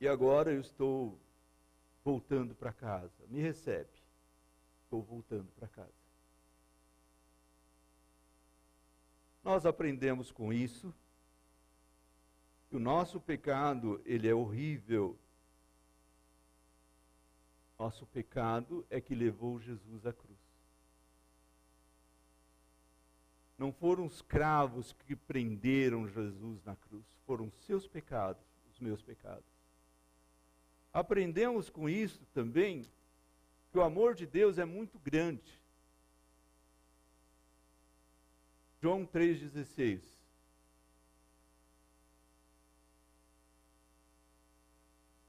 [0.02, 1.20] E agora eu estou
[2.04, 3.14] voltando para casa.
[3.28, 3.92] Me recebe.
[4.84, 5.94] Estou voltando para casa.
[9.44, 10.92] Nós aprendemos com isso
[12.72, 15.16] que o nosso pecado, ele é horrível.
[17.78, 20.37] Nosso pecado é que levou Jesus à cruz.
[23.58, 29.44] Não foram os cravos que prenderam Jesus na cruz, foram seus pecados, os meus pecados.
[30.94, 32.86] Aprendemos com isso também
[33.72, 35.60] que o amor de Deus é muito grande.
[38.82, 40.02] João 3,16.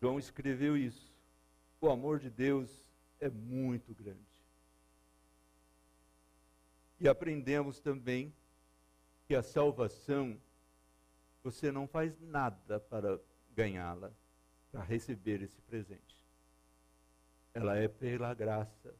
[0.00, 1.10] João escreveu isso.
[1.80, 2.70] O amor de Deus
[3.20, 4.27] é muito grande.
[7.00, 8.34] E aprendemos também
[9.26, 10.40] que a salvação,
[11.42, 13.20] você não faz nada para
[13.54, 14.10] ganhá-la,
[14.72, 16.26] para receber esse presente.
[17.54, 18.94] Ela é pela graça.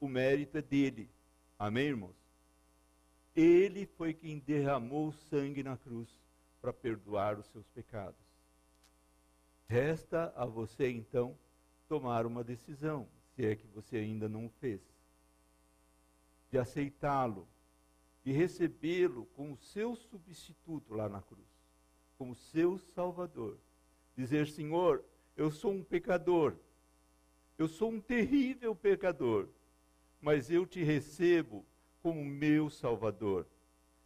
[0.00, 1.10] O mérito é dele.
[1.58, 2.16] Amém, irmãos?
[3.36, 6.08] Ele foi quem derramou sangue na cruz
[6.60, 8.20] para perdoar os seus pecados.
[9.68, 11.38] Resta a você, então,
[11.88, 14.89] tomar uma decisão, se é que você ainda não o fez
[16.50, 17.46] de aceitá-lo,
[18.24, 21.46] de recebê-lo como seu substituto lá na cruz,
[22.18, 23.56] como seu Salvador.
[24.16, 25.04] Dizer: Senhor,
[25.36, 26.56] eu sou um pecador,
[27.56, 29.48] eu sou um terrível pecador,
[30.20, 31.64] mas eu te recebo
[32.02, 33.46] como meu Salvador.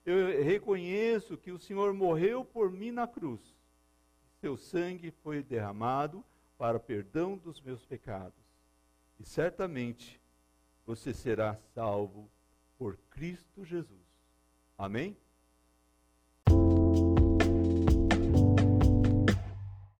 [0.05, 3.55] eu reconheço que o Senhor morreu por mim na cruz.
[4.41, 6.23] Seu sangue foi derramado
[6.59, 8.45] para perdão dos meus pecados.
[9.19, 10.21] E certamente
[10.85, 12.31] você será salvo
[12.77, 14.07] por Cristo Jesus.
[14.77, 15.17] Amém?